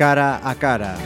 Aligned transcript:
cara 0.00 0.40
a 0.42 0.54
cara. 0.54 0.96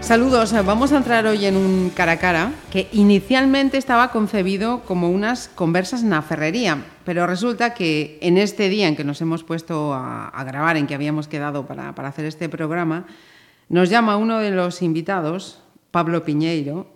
Saludos, 0.00 0.52
vamos 0.66 0.92
a 0.92 0.96
entrar 0.96 1.26
hoy 1.26 1.46
en 1.46 1.56
un 1.56 1.90
cara 1.94 2.12
a 2.12 2.16
cara 2.18 2.50
que 2.72 2.88
inicialmente 2.90 3.78
estaba 3.78 4.10
concebido 4.10 4.80
como 4.80 5.10
unas 5.10 5.46
conversas 5.46 6.02
en 6.02 6.10
la 6.10 6.22
ferrería, 6.22 6.82
pero 7.04 7.28
resulta 7.28 7.72
que 7.72 8.18
en 8.20 8.36
este 8.36 8.68
día 8.68 8.88
en 8.88 8.96
que 8.96 9.04
nos 9.04 9.20
hemos 9.20 9.44
puesto 9.44 9.94
a, 9.94 10.42
grabar, 10.44 10.76
en 10.76 10.88
que 10.88 10.96
habíamos 10.96 11.28
quedado 11.28 11.66
para, 11.68 11.90
hacer 11.90 12.24
este 12.24 12.48
programa, 12.48 13.06
nos 13.68 13.90
llama 13.90 14.16
uno 14.16 14.38
de 14.38 14.50
los 14.50 14.82
invitados, 14.82 15.62
Pablo 15.90 16.24
Piñeiro, 16.24 16.86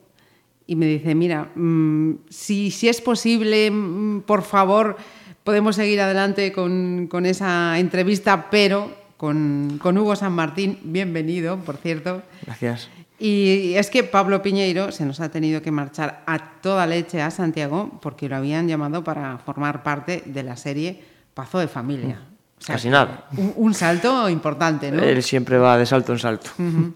y 0.67 0.77
me 0.77 0.87
dice, 0.87 1.15
mira, 1.15 1.51
mmm, 1.55 2.17
si, 2.29 2.71
si, 2.71 2.89
es 2.89 3.01
posible, 3.01 3.71
mmm, 3.71 4.21
por 4.21 4.43
favor, 4.43 4.97
podemos 5.45 5.77
seguir 5.77 6.01
adelante 6.01 6.53
con, 6.53 7.07
con 7.09 7.25
esa 7.25 7.79
entrevista, 7.79 8.51
pero 8.51 8.93
con, 9.17 9.79
con, 9.81 9.97
Hugo 9.97 10.15
San 10.15 10.33
Martín, 10.33 10.79
bienvenido, 10.83 11.57
por 11.59 11.79
cierto. 11.79 12.23
Gracias. 12.45 12.91
Y 13.19 13.73
es 13.75 13.91
que 13.91 14.05
Pablo 14.05 14.43
Piñeiro 14.43 14.93
se 14.93 15.05
nos 15.05 15.21
ha 15.21 15.31
tenido 15.31 15.61
que 15.61 15.73
marchar 15.73 16.23
a 16.27 16.61
toda 16.61 16.87
leche 16.87 17.21
a 17.21 17.31
Santiago 17.31 17.99
porque 18.01 18.29
lo 18.29 18.37
habían 18.37 18.69
llamado 18.69 19.03
para 19.03 19.39
formar 19.39 19.83
parte 19.83 20.23
de 20.25 20.43
la 20.45 20.57
serie 20.57 21.03
Pazo 21.35 21.59
de 21.59 21.67
Familia. 21.67 22.21
O 22.59 22.65
sea, 22.65 22.75
Casi 22.75 22.89
nada. 22.89 23.27
Un, 23.37 23.53
un, 23.57 23.75
salto 23.75 24.29
importante, 24.29 24.91
¿no? 24.91 25.03
Él 25.03 25.23
siempre 25.23 25.59
va 25.59 25.79
de 25.79 25.87
salto 25.87 26.13
en 26.13 26.19
salto. 26.19 26.51
Uh 26.59 26.63
-huh. 26.63 26.93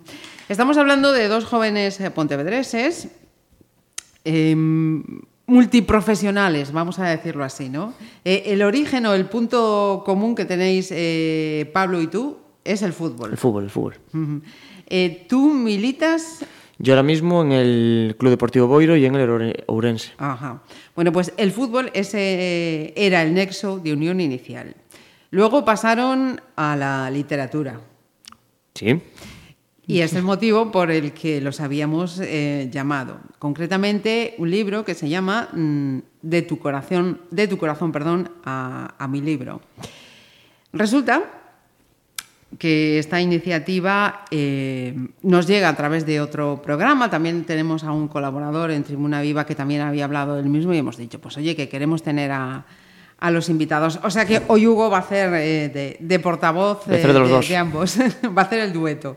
Estamos 0.48 0.76
hablando 0.76 1.12
de 1.12 1.28
dos 1.28 1.44
jóvenes 1.44 1.98
pontevedreses, 2.14 3.08
eh, 4.24 4.54
multiprofesionales, 5.46 6.72
vamos 6.72 6.98
a 6.98 7.04
decirlo 7.08 7.44
así, 7.44 7.68
¿no? 7.68 7.94
Eh, 8.24 8.44
el 8.46 8.62
origen 8.62 9.06
o 9.06 9.14
el 9.14 9.26
punto 9.26 10.02
común 10.04 10.34
que 10.34 10.44
tenéis 10.44 10.88
eh, 10.90 11.70
Pablo 11.72 12.00
y 12.00 12.06
tú 12.06 12.38
es 12.64 12.82
el 12.82 12.92
fútbol. 12.92 13.32
El 13.32 13.36
fútbol, 13.36 13.64
el 13.64 13.70
fútbol. 13.70 13.94
Uh 14.14 14.18
-huh. 14.18 14.42
Eh, 14.86 15.26
¿Tú 15.28 15.52
militas? 15.52 16.44
Yo 16.78 16.94
ahora 16.94 17.02
mismo 17.02 17.42
en 17.42 17.52
el 17.52 18.16
Club 18.18 18.30
Deportivo 18.30 18.66
Boiro 18.66 18.96
y 18.96 19.04
en 19.04 19.14
el 19.14 19.64
Ourense. 19.66 20.12
Ajá. 20.18 20.62
Bueno, 20.94 21.12
pues 21.12 21.32
el 21.36 21.52
fútbol 21.52 21.90
ese 21.94 22.92
era 22.96 23.22
el 23.22 23.34
nexo 23.34 23.78
de 23.78 23.92
unión 23.92 24.20
inicial. 24.20 24.74
Luego 25.32 25.64
pasaron 25.64 26.42
a 26.56 26.76
la 26.76 27.10
literatura. 27.10 27.80
Sí. 28.74 29.00
Y 29.86 30.00
es 30.00 30.12
el 30.12 30.22
motivo 30.22 30.70
por 30.70 30.90
el 30.90 31.12
que 31.12 31.40
los 31.40 31.58
habíamos 31.60 32.20
eh, 32.20 32.68
llamado. 32.70 33.18
Concretamente, 33.38 34.34
un 34.36 34.50
libro 34.50 34.84
que 34.84 34.94
se 34.94 35.08
llama 35.08 35.48
mm, 35.54 35.98
De 36.20 36.42
tu 36.42 36.58
corazón, 36.58 37.22
de 37.30 37.48
tu 37.48 37.56
corazón 37.56 37.92
perdón, 37.92 38.30
a, 38.44 38.94
a 38.98 39.08
mi 39.08 39.22
libro. 39.22 39.62
Resulta 40.74 41.22
que 42.58 42.98
esta 42.98 43.18
iniciativa 43.18 44.26
eh, 44.30 44.94
nos 45.22 45.46
llega 45.46 45.70
a 45.70 45.76
través 45.76 46.04
de 46.04 46.20
otro 46.20 46.60
programa. 46.62 47.08
También 47.08 47.44
tenemos 47.44 47.84
a 47.84 47.92
un 47.92 48.06
colaborador 48.06 48.70
en 48.70 48.84
Tribuna 48.84 49.22
Viva 49.22 49.46
que 49.46 49.54
también 49.54 49.80
había 49.80 50.04
hablado 50.04 50.36
del 50.36 50.50
mismo 50.50 50.74
y 50.74 50.78
hemos 50.78 50.98
dicho, 50.98 51.22
pues 51.22 51.38
oye, 51.38 51.56
que 51.56 51.70
queremos 51.70 52.02
tener 52.02 52.30
a, 52.32 52.66
a 53.22 53.30
los 53.30 53.48
invitados. 53.48 54.00
O 54.02 54.10
sea 54.10 54.26
que 54.26 54.42
hoy 54.48 54.66
Hugo 54.66 54.90
va 54.90 54.98
a 54.98 55.00
hacer 55.00 55.32
eh, 55.34 55.68
de, 55.68 55.96
de, 56.00 56.18
portavoz 56.18 56.84
de, 56.86 56.98
de, 56.98 57.12
de, 57.12 57.40
de 57.48 57.56
ambos, 57.56 57.96
va 58.36 58.42
a 58.42 58.44
hacer 58.44 58.58
el 58.58 58.72
dueto. 58.72 59.16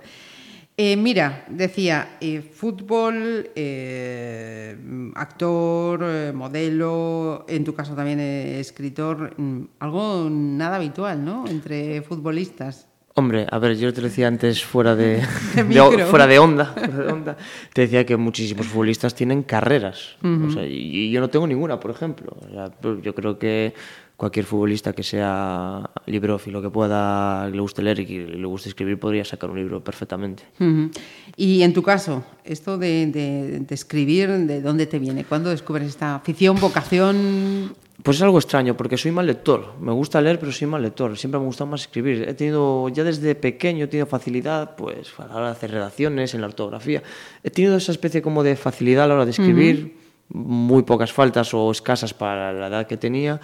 Eh, 0.77 0.95
mira, 0.97 1.45
decía, 1.49 2.17
eh, 2.19 2.41
fútbol, 2.41 3.49
eh, 3.55 4.75
actor, 5.15 6.01
eh, 6.03 6.31
modelo, 6.35 7.45
en 7.47 7.63
tu 7.63 7.73
caso 7.73 7.95
también 7.95 8.19
eh, 8.19 8.59
escritor, 8.59 9.33
mm, 9.39 9.61
algo 9.79 10.27
nada 10.29 10.75
habitual, 10.75 11.23
¿no? 11.23 11.47
Entre 11.47 12.01
futbolistas. 12.01 12.89
Hombre, 13.17 13.47
a 13.49 13.59
ver, 13.59 13.77
yo 13.77 13.93
te 13.93 14.01
lo 14.01 14.09
decía 14.09 14.27
antes 14.27 14.65
fuera 14.65 14.93
de, 14.93 15.23
de 15.55 16.05
fuera 16.05 16.27
de 16.27 16.37
onda, 16.39 16.65
fuera 16.65 16.97
de 17.05 17.11
onda, 17.13 17.37
te 17.71 17.83
decía 17.83 18.05
que 18.05 18.17
muchísimos 18.17 18.67
futbolistas 18.67 19.15
tienen 19.15 19.43
carreras, 19.43 20.17
uh 20.21 20.27
-huh. 20.27 20.47
o 20.47 20.51
sea, 20.51 20.67
y, 20.67 21.05
y, 21.05 21.11
yo 21.11 21.21
no 21.21 21.29
tengo 21.29 21.47
ninguna, 21.47 21.79
por 21.79 21.91
ejemplo. 21.91 22.35
O 22.41 22.49
sea, 22.51 22.71
yo 23.01 23.15
creo 23.15 23.39
que 23.39 23.73
cualquier 24.17 24.45
futbolista 24.45 24.93
que 24.93 25.03
sea 25.03 25.89
librófilo, 26.05 26.61
que 26.61 26.69
pueda, 26.69 27.49
le 27.49 27.59
guste 27.59 27.81
leer 27.81 27.99
y 27.99 28.05
que 28.05 28.25
le 28.25 28.45
guste 28.45 28.69
escribir, 28.69 28.99
podría 28.99 29.25
sacar 29.25 29.49
un 29.49 29.57
libro 29.57 29.83
perfectamente. 29.83 30.43
Uh 30.59 30.63
-huh. 30.63 30.91
Y 31.35 31.63
en 31.63 31.73
tu 31.73 31.83
caso, 31.83 32.23
esto 32.43 32.77
de, 32.77 33.07
de, 33.07 33.59
de, 33.59 33.75
escribir, 33.75 34.29
¿de 34.29 34.61
dónde 34.61 34.85
te 34.85 34.99
viene? 34.99 35.25
¿Cuándo 35.25 35.49
descubres 35.49 35.87
esta 35.87 36.15
afición, 36.15 36.59
vocación? 36.59 37.75
Pues 38.03 38.17
es 38.17 38.23
algo 38.23 38.37
extraño, 38.37 38.77
porque 38.77 38.97
soy 38.97 39.11
mal 39.11 39.25
lector. 39.25 39.73
Me 39.81 39.91
gusta 39.91 40.21
leer, 40.21 40.37
pero 40.39 40.51
soy 40.51 40.67
mal 40.67 40.81
lector. 40.81 41.17
Siempre 41.17 41.39
me 41.39 41.45
ha 41.45 41.47
gustado 41.47 41.71
más 41.71 41.81
escribir. 41.81 42.25
He 42.27 42.33
tenido, 42.35 42.87
ya 42.89 43.03
desde 43.03 43.35
pequeño, 43.35 43.85
he 43.85 43.87
tenido 43.87 44.05
facilidad, 44.05 44.75
pues, 44.75 45.11
a 45.17 45.27
la 45.27 45.35
hora 45.35 45.45
de 45.47 45.51
hacer 45.53 45.71
redacciones, 45.71 46.33
en 46.33 46.41
la 46.41 46.47
ortografía. 46.47 47.01
He 47.43 47.49
tenido 47.49 47.75
esa 47.75 47.91
especie 47.91 48.21
como 48.21 48.43
de 48.43 48.55
facilidad 48.55 49.05
a 49.05 49.07
la 49.07 49.13
hora 49.15 49.25
de 49.25 49.31
escribir, 49.31 49.97
uh 50.29 50.37
-huh. 50.37 50.43
muy 50.43 50.83
pocas 50.83 51.11
faltas 51.11 51.53
o 51.53 51.71
escasas 51.71 52.13
para 52.13 52.53
la 52.53 52.67
edad 52.67 52.87
que 52.87 52.97
tenía 52.97 53.39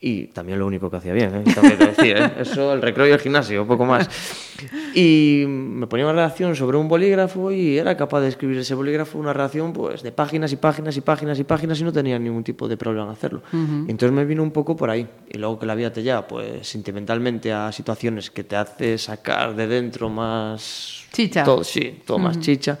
y 0.00 0.26
también 0.26 0.58
lo 0.58 0.66
único 0.66 0.90
que 0.90 0.98
hacía 0.98 1.12
bien, 1.12 1.34
¿eh? 1.34 1.44
Decir, 1.78 2.16
¿eh? 2.16 2.32
eso, 2.40 2.74
el 2.74 2.82
recreo 2.82 3.06
y 3.08 3.12
el 3.12 3.18
gimnasio, 3.18 3.66
poco 3.66 3.84
más. 3.84 4.08
Y 4.94 5.44
me 5.48 5.88
ponía 5.88 6.06
una 6.06 6.14
redacción 6.14 6.54
sobre 6.54 6.76
un 6.76 6.88
bolígrafo 6.88 7.50
y 7.50 7.76
era 7.76 7.96
capaz 7.96 8.20
de 8.20 8.28
escribir 8.28 8.56
ese 8.58 8.74
bolígrafo 8.74 9.18
una 9.18 9.32
redacción 9.32 9.72
pues, 9.72 10.04
de 10.04 10.12
páginas 10.12 10.52
y 10.52 10.56
páginas 10.56 10.96
y 10.96 11.00
páginas 11.00 11.38
y 11.40 11.44
páginas 11.44 11.80
y 11.80 11.84
no 11.84 11.92
tenía 11.92 12.16
ningún 12.18 12.44
tipo 12.44 12.68
de 12.68 12.76
problema 12.76 13.06
en 13.06 13.12
hacerlo. 13.12 13.42
Uh 13.52 13.56
-huh. 13.56 13.86
Entonces 13.88 14.12
me 14.12 14.24
vino 14.24 14.44
un 14.44 14.52
poco 14.52 14.76
por 14.76 14.90
ahí. 14.90 15.08
Y 15.28 15.38
luego 15.38 15.58
que 15.58 15.66
la 15.66 15.74
vida 15.74 15.92
te 15.92 16.04
lleva 16.04 16.26
pues, 16.26 16.66
sentimentalmente 16.68 17.52
a 17.52 17.72
situaciones 17.72 18.30
que 18.30 18.44
te 18.44 18.54
hace 18.54 18.96
sacar 18.96 19.56
de 19.56 19.66
dentro 19.66 20.08
más... 20.08 21.04
Chicha. 21.12 21.42
Todo, 21.42 21.64
sí, 21.64 22.02
todo 22.06 22.18
uh 22.18 22.20
-huh. 22.20 22.22
más 22.22 22.40
chicha. 22.40 22.78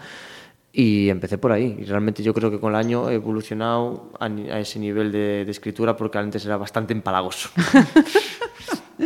Y 0.76 1.08
empecé 1.08 1.38
por 1.38 1.52
ahí. 1.52 1.76
Y 1.78 1.84
realmente 1.84 2.20
yo 2.24 2.34
creo 2.34 2.50
que 2.50 2.58
con 2.58 2.72
el 2.72 2.76
año 2.76 3.08
he 3.08 3.14
evolucionado 3.14 4.10
a, 4.18 4.26
a 4.26 4.58
ese 4.58 4.80
nivel 4.80 5.12
de, 5.12 5.44
de, 5.44 5.50
escritura 5.50 5.96
porque 5.96 6.18
antes 6.18 6.44
era 6.44 6.56
bastante 6.56 6.92
empalagoso. 6.92 7.48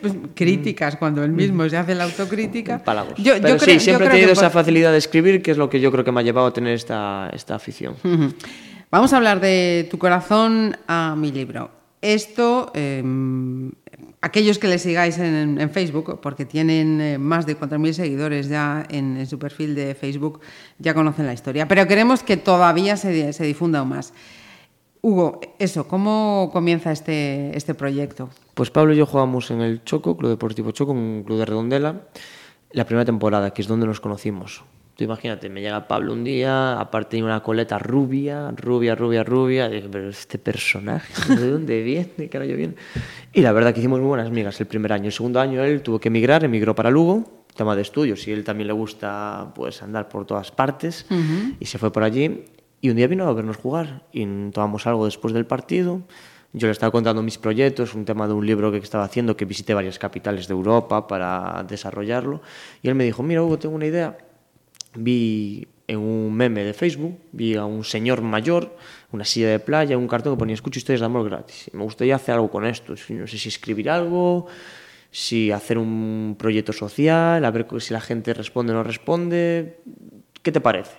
pues, 0.00 0.14
críticas, 0.36 0.94
cuando 0.94 1.24
él 1.24 1.32
mismo 1.32 1.68
se 1.68 1.76
hace 1.76 1.96
la 1.96 2.04
autocrítica. 2.04 2.74
Empalagos. 2.74 3.14
Yo, 3.18 3.34
Pero 3.42 3.56
yo 3.56 3.58
sí, 3.58 3.80
siempre 3.80 4.06
he 4.06 4.10
tenido 4.10 4.30
esa 4.30 4.48
facilidad 4.48 4.92
de 4.92 4.98
escribir, 4.98 5.42
que 5.42 5.50
es 5.50 5.56
lo 5.56 5.68
que 5.68 5.80
yo 5.80 5.90
creo 5.90 6.04
que 6.04 6.12
me 6.12 6.20
ha 6.20 6.22
llevado 6.22 6.46
a 6.46 6.52
tener 6.52 6.74
esta, 6.74 7.30
esta 7.32 7.56
afición. 7.56 7.96
Uh 8.04 8.10
-huh. 8.10 8.34
Vamos 8.90 9.12
a 9.12 9.18
hablar 9.18 9.38
de 9.40 9.86
Tu 9.90 9.98
corazón 9.98 10.76
a 10.86 11.14
mi 11.14 11.30
libro. 11.30 11.70
Esto, 12.00 12.70
eh, 12.74 13.02
aquellos 14.20 14.58
que 14.58 14.68
le 14.68 14.78
sigáis 14.78 15.18
en, 15.18 15.70
Facebook, 15.70 16.20
porque 16.20 16.44
tienen 16.44 17.00
eh, 17.00 17.18
más 17.18 17.46
de 17.46 17.58
4.000 17.58 17.92
seguidores 17.92 18.48
ya 18.48 18.84
en, 18.88 19.26
su 19.26 19.38
perfil 19.38 19.74
de 19.74 19.94
Facebook, 19.94 20.40
ya 20.78 20.94
conocen 20.94 21.26
la 21.26 21.32
historia. 21.32 21.68
Pero 21.68 21.86
queremos 21.86 22.22
que 22.22 22.36
todavía 22.36 22.96
se, 22.96 23.32
se 23.32 23.44
difunda 23.44 23.80
aún 23.80 23.90
más. 23.90 24.12
Hugo, 25.00 25.40
eso, 25.58 25.86
¿cómo 25.86 26.50
comienza 26.52 26.90
este, 26.90 27.56
este 27.56 27.74
proyecto? 27.74 28.30
Pues 28.54 28.70
Pablo 28.70 28.92
y 28.92 28.96
yo 28.96 29.06
jugamos 29.06 29.50
en 29.50 29.60
el 29.60 29.84
Choco, 29.84 30.16
Club 30.16 30.30
Deportivo 30.30 30.72
Choco, 30.72 30.92
un 30.92 31.22
club 31.24 31.38
de 31.38 31.44
Redondela, 31.44 32.08
la 32.72 32.84
primera 32.84 33.04
temporada, 33.04 33.52
que 33.52 33.62
es 33.62 33.68
donde 33.68 33.86
nos 33.86 34.00
conocimos. 34.00 34.64
Tú 34.98 35.04
imagínate, 35.04 35.48
me 35.48 35.60
llega 35.60 35.86
Pablo 35.86 36.12
un 36.12 36.24
día, 36.24 36.80
aparte 36.80 37.18
de 37.18 37.22
una 37.22 37.40
coleta 37.40 37.78
rubia, 37.78 38.50
rubia, 38.50 38.96
rubia, 38.96 39.22
rubia. 39.22 39.68
Dije, 39.68 39.88
pero 39.88 40.08
este 40.08 40.38
personaje, 40.40 41.36
¿de 41.36 41.50
dónde 41.52 41.84
viene? 41.84 42.10
¿De 42.16 42.28
qué 42.28 42.38
viene? 42.40 42.74
Y 43.32 43.42
la 43.42 43.52
verdad 43.52 43.72
que 43.72 43.78
hicimos 43.78 44.00
muy 44.00 44.08
buenas 44.08 44.28
migas 44.32 44.60
el 44.60 44.66
primer 44.66 44.92
año. 44.92 45.04
El 45.04 45.12
segundo 45.12 45.38
año 45.38 45.62
él 45.62 45.82
tuvo 45.82 46.00
que 46.00 46.08
emigrar, 46.08 46.42
emigró 46.42 46.74
para 46.74 46.90
Lugo, 46.90 47.44
tema 47.54 47.76
de 47.76 47.82
estudios, 47.82 48.26
y 48.26 48.32
él 48.32 48.42
también 48.42 48.66
le 48.66 48.72
gusta 48.72 49.52
pues 49.54 49.84
andar 49.84 50.08
por 50.08 50.26
todas 50.26 50.50
partes, 50.50 51.06
uh 51.10 51.14
-huh. 51.14 51.56
y 51.60 51.66
se 51.66 51.78
fue 51.78 51.92
por 51.92 52.02
allí. 52.02 52.46
Y 52.80 52.90
un 52.90 52.96
día 52.96 53.06
vino 53.06 53.28
a 53.28 53.32
vernos 53.32 53.56
jugar, 53.56 54.02
y 54.10 54.26
tomamos 54.50 54.84
algo 54.88 55.04
después 55.04 55.32
del 55.32 55.46
partido. 55.46 56.02
Yo 56.52 56.66
le 56.66 56.72
estaba 56.72 56.90
contando 56.90 57.22
mis 57.22 57.38
proyectos, 57.38 57.94
un 57.94 58.04
tema 58.04 58.26
de 58.26 58.32
un 58.32 58.44
libro 58.44 58.72
que 58.72 58.78
estaba 58.78 59.04
haciendo, 59.04 59.36
que 59.36 59.44
visité 59.44 59.74
varias 59.74 59.96
capitales 59.96 60.48
de 60.48 60.54
Europa 60.54 61.06
para 61.06 61.64
desarrollarlo. 61.68 62.40
Y 62.82 62.88
él 62.88 62.96
me 62.96 63.04
dijo, 63.04 63.22
mira 63.22 63.44
Hugo, 63.44 63.60
tengo 63.60 63.76
una 63.76 63.86
idea 63.86 64.18
vi 65.02 65.66
en 65.86 65.98
un 65.98 66.34
meme 66.34 66.64
de 66.64 66.74
Facebook, 66.74 67.18
vi 67.32 67.56
a 67.56 67.64
un 67.64 67.82
señor 67.82 68.20
mayor, 68.20 68.76
una 69.10 69.24
silla 69.24 69.48
de 69.48 69.58
playa, 69.58 69.96
un 69.96 70.06
cartón 70.06 70.34
que 70.34 70.38
ponía 70.38 70.54
escucho 70.54 70.78
historias 70.78 71.00
de 71.00 71.06
amor 71.06 71.24
gratis. 71.28 71.70
Y 71.72 71.76
me 71.76 71.82
gustaría 71.82 72.16
hacer 72.16 72.34
algo 72.34 72.50
con 72.50 72.66
esto. 72.66 72.94
No 73.08 73.26
sé 73.26 73.38
si 73.38 73.48
escribir 73.48 73.88
algo, 73.88 74.46
si 75.10 75.50
hacer 75.50 75.78
un 75.78 76.36
proyecto 76.38 76.72
social, 76.72 77.42
a 77.44 77.50
ver 77.50 77.66
si 77.78 77.94
la 77.94 78.00
gente 78.00 78.34
responde 78.34 78.72
o 78.72 78.76
no 78.76 78.82
responde. 78.82 79.78
¿Qué 80.42 80.52
te 80.52 80.60
parece? 80.60 80.96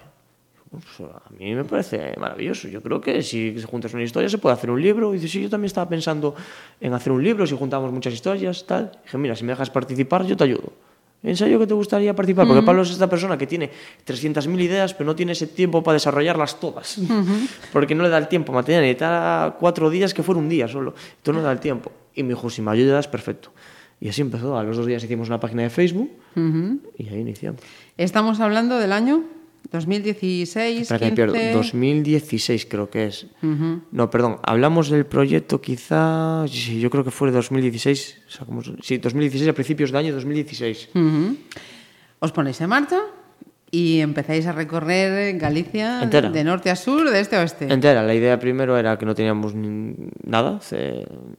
Pues 0.71 1.01
a 1.01 1.29
mí 1.37 1.53
me 1.55 1.63
parece 1.63 2.13
maravilloso. 2.17 2.67
Yo 2.67 2.81
creo 2.81 3.01
que 3.01 3.23
si 3.23 3.59
juntas 3.61 3.93
una 3.93 4.03
historia 4.03 4.29
se 4.29 4.37
puede 4.37 4.53
hacer 4.53 4.69
un 4.71 4.81
libro. 4.81 5.13
Y 5.13 5.17
dice, 5.17 5.27
sí, 5.27 5.41
yo 5.41 5.49
también 5.49 5.67
estaba 5.67 5.89
pensando 5.89 6.35
en 6.79 6.93
hacer 6.93 7.11
un 7.11 7.23
libro, 7.23 7.45
si 7.45 7.55
juntamos 7.55 7.91
muchas 7.91 8.13
historias, 8.13 8.65
tal. 8.65 8.91
dije, 9.03 9.17
mira, 9.17 9.35
si 9.35 9.43
me 9.43 9.51
dejas 9.51 9.69
participar, 9.69 10.25
yo 10.25 10.37
te 10.37 10.43
ayudo. 10.43 10.73
Ensayo 11.23 11.59
que 11.59 11.67
te 11.67 11.73
gustaría 11.73 12.15
participar, 12.15 12.47
porque 12.47 12.63
Pablo 12.63 12.83
es 12.83 12.91
esta 12.91 13.09
persona 13.09 13.37
que 13.37 13.45
tiene 13.45 13.69
300.000 14.07 14.61
ideas, 14.61 14.93
pero 14.93 15.05
no 15.05 15.15
tiene 15.15 15.33
ese 15.33 15.47
tiempo 15.47 15.83
para 15.83 15.93
desarrollarlas 15.93 16.59
todas, 16.59 16.99
porque 17.73 17.95
no 17.95 18.03
le 18.03 18.09
da 18.09 18.17
el 18.17 18.27
tiempo 18.27 18.53
material, 18.53 18.83
necesita 18.83 19.55
cuatro 19.59 19.89
días 19.89 20.13
que 20.13 20.23
fuera 20.23 20.39
un 20.39 20.49
día 20.49 20.67
solo, 20.67 20.93
entonces 21.17 21.33
no 21.33 21.39
le 21.39 21.45
da 21.45 21.51
el 21.51 21.59
tiempo. 21.59 21.91
Y 22.15 22.23
me 22.23 22.29
dijo, 22.29 22.49
si 22.49 22.61
me 22.61 22.71
ayudas, 22.71 23.07
perfecto. 23.07 23.51
Y 24.01 24.09
así 24.09 24.21
empezó, 24.21 24.57
a 24.57 24.63
los 24.63 24.77
dos 24.77 24.85
días 24.85 25.03
hicimos 25.03 25.27
una 25.27 25.39
página 25.39 25.63
de 25.63 25.69
Facebook 25.69 26.09
y 26.97 27.07
ahí 27.09 27.19
iniciamos. 27.19 27.61
Estamos 27.97 28.39
hablando 28.39 28.77
del 28.77 28.93
año 28.93 29.23
2016, 29.71 30.81
Espera 30.81 30.99
que 30.99 31.05
me 31.05 31.11
15... 31.11 31.15
pierdo. 31.15 31.57
2016 31.57 32.65
creo 32.65 32.89
que 32.89 33.05
es. 33.07 33.27
No, 33.91 34.09
perdón. 34.09 34.37
Hablamos 34.43 34.89
del 34.89 35.05
proyecto 35.05 35.61
quizá... 35.61 36.45
Sí, 36.47 36.79
yo 36.79 36.89
creo 36.89 37.03
que 37.03 37.11
fue 37.11 37.31
2016. 37.31 38.21
o 38.27 38.31
sea, 38.31 38.45
como- 38.45 38.61
sí, 38.81 38.97
2016, 38.97 39.49
a 39.49 39.53
principios 39.53 39.91
de 39.91 39.97
año 39.97 40.13
2016. 40.13 40.89
Ujú. 40.95 41.35
Os 42.19 42.31
ponéis 42.31 42.59
en 42.61 42.69
marcha 42.69 42.99
y 43.71 43.99
empezáis 43.99 44.47
a 44.47 44.51
recorrer 44.51 45.37
Galicia 45.37 46.01
Entera. 46.01 46.31
de 46.31 46.43
norte 46.43 46.71
a 46.71 46.75
sur, 46.75 47.07
de 47.09 47.19
este 47.19 47.35
a 47.35 47.41
oeste. 47.41 47.71
Entera. 47.71 48.01
La 48.01 48.15
idea 48.15 48.39
primero 48.39 48.75
era 48.77 48.97
que 48.97 49.05
no 49.05 49.13
teníamos 49.13 49.53
nada, 49.55 50.59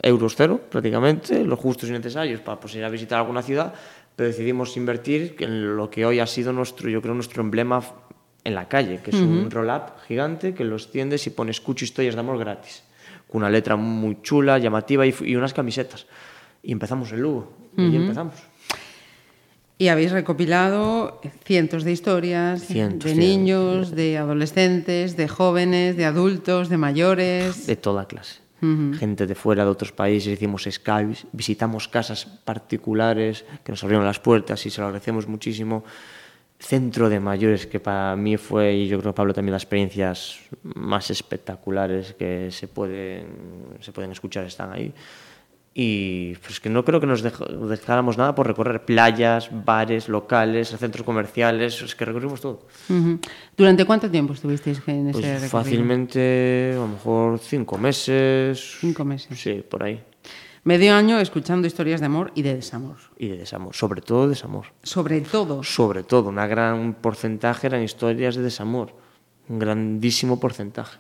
euros 0.03 0.35
cero 0.37 0.61
prácticamente, 0.71 1.45
los 1.45 1.59
justos 1.59 1.89
y 1.91 1.93
necesarios 1.93 2.41
para 2.41 2.61
pues, 2.61 2.75
ir 2.77 2.85
a 2.85 2.89
visitar 2.89 3.19
alguna 3.19 3.43
ciudad, 3.43 3.75
pero 4.15 4.29
decidimos 4.29 4.77
invertir 4.77 5.35
en 5.41 5.77
lo 5.77 5.91
que 5.91 6.07
hoy 6.07 6.21
ha 6.21 6.27
sido 6.27 6.53
nuestro, 6.53 6.89
yo 6.89 7.03
creo, 7.03 7.15
nuestro 7.15 7.43
emblema 7.43 7.83
en 8.45 8.55
la 8.55 8.69
calle, 8.69 9.01
que 9.03 9.11
es 9.11 9.17
un 9.17 9.51
roll-up 9.51 9.93
gigante 10.07 10.55
que 10.55 10.65
lo 10.65 10.77
extiendes 10.77 11.27
y 11.27 11.31
pones 11.31 11.61
cucho 11.61 11.85
historias 11.85 12.15
de 12.15 12.21
amor 12.21 12.39
gratis, 12.39 12.83
con 13.29 13.43
una 13.43 13.51
letra 13.51 13.77
muy 13.77 14.23
chula, 14.23 14.59
llamativa 14.59 15.07
y, 15.07 15.15
y 15.23 15.37
unas 15.37 15.53
camisetas. 15.53 16.07
Y 16.63 16.73
empezamos 16.73 17.13
en 17.13 17.21
Lugo, 17.21 17.53
y 17.77 17.83
ahí 17.83 17.97
empezamos. 17.97 18.35
Y 19.79 19.89
habéis 19.89 20.13
recopilado 20.13 21.23
cientos 21.45 21.85
de 21.85 21.93
historias 21.93 22.63
Cientos, 22.67 23.05
de 23.05 23.15
cientos. 23.15 23.17
niños, 23.17 23.91
de 23.93 24.19
adolescentes, 24.19 25.17
de 25.17 25.27
jóvenes, 25.27 25.97
de 25.97 26.05
adultos, 26.05 26.69
de 26.69 26.77
mayores. 26.77 27.67
de 27.67 27.77
toda 27.77 28.07
clase. 28.07 28.41
Gente 28.61 29.27
de 29.27 29.35
fuera, 29.35 29.65
de 29.65 29.71
otros 29.71 29.91
países, 29.91 30.35
hicimos 30.35 30.69
Skype, 30.71 31.17
visitamos 31.33 31.89
casas 31.89 32.27
particulares 32.27 33.47
que 33.65 33.73
nos 33.73 33.83
abrieron 33.83 34.05
las 34.05 34.21
puertas 34.21 34.67
y 34.67 34.71
se 34.71 34.83
lo 34.83 34.89
agradecemos 34.89 35.27
muchísimo. 35.27 35.83
Centro 36.63 37.09
de 37.09 37.19
mayores, 37.21 37.67
que 37.67 37.81
para 37.81 38.15
mí 38.17 38.37
fue, 38.37 38.75
y 38.75 38.87
yo 38.87 39.01
creo 39.01 39.15
Pablo 39.15 39.33
también, 39.33 39.53
las 39.55 39.63
experiencias 39.63 40.39
más 40.63 41.11
espectaculares 41.11 42.13
que 42.13 42.51
se 42.51 42.69
pueden, 42.69 43.27
se 43.81 43.93
pueden 43.93 44.13
escuchar 44.13 44.45
están 44.45 44.71
ahí. 44.71 44.93
Y 45.73 46.35
pues 46.35 46.61
que 46.61 46.69
no 46.69 46.85
creo 46.85 47.01
que 47.01 47.07
nos 47.07 47.25
dej- 47.25 47.47
dejáramos 47.69 48.19
nada 48.19 48.35
por 48.35 48.47
recorrer 48.47 48.85
playas, 48.85 49.49
bares, 49.65 50.09
locales, 50.09 50.69
centros 50.69 51.05
comerciales, 51.07 51.81
es 51.81 51.95
que 51.95 52.05
recorrimos 52.05 52.41
todo. 52.41 52.67
¿Durante 53.57 53.85
cuánto 53.87 54.11
tiempo 54.11 54.35
estuvisteis 54.35 54.83
en 54.89 55.09
ese 55.09 55.13
Pues 55.13 55.25
recorrido? 55.27 55.49
fácilmente, 55.49 56.73
a 56.75 56.81
lo 56.81 56.89
mejor 56.89 57.39
cinco 57.39 57.79
meses. 57.79 58.77
Cinco 58.81 59.05
meses. 59.05 59.39
Sí, 59.41 59.65
por 59.67 59.83
ahí. 59.85 60.03
Medio 60.63 60.95
año 60.95 61.19
escuchando 61.19 61.67
historias 61.67 62.01
de 62.01 62.07
amor 62.07 62.33
y 62.35 62.43
de 62.43 62.55
desamor. 62.55 62.97
Y 63.17 63.29
de 63.29 63.39
desamor, 63.39 63.75
sobre 63.75 64.03
todo 64.03 64.29
desamor. 64.29 64.67
Sobre 64.83 65.21
todo. 65.23 65.63
Sobre 65.63 66.03
todo, 66.03 66.29
una 66.29 66.47
gran 66.47 66.93
porcentaje 66.95 67.67
eran 67.67 67.83
historias 67.83 68.35
de 68.37 68.43
desamor. 68.43 68.93
Un 69.49 69.59
grandísimo 69.59 70.39
porcentaje. 70.39 70.99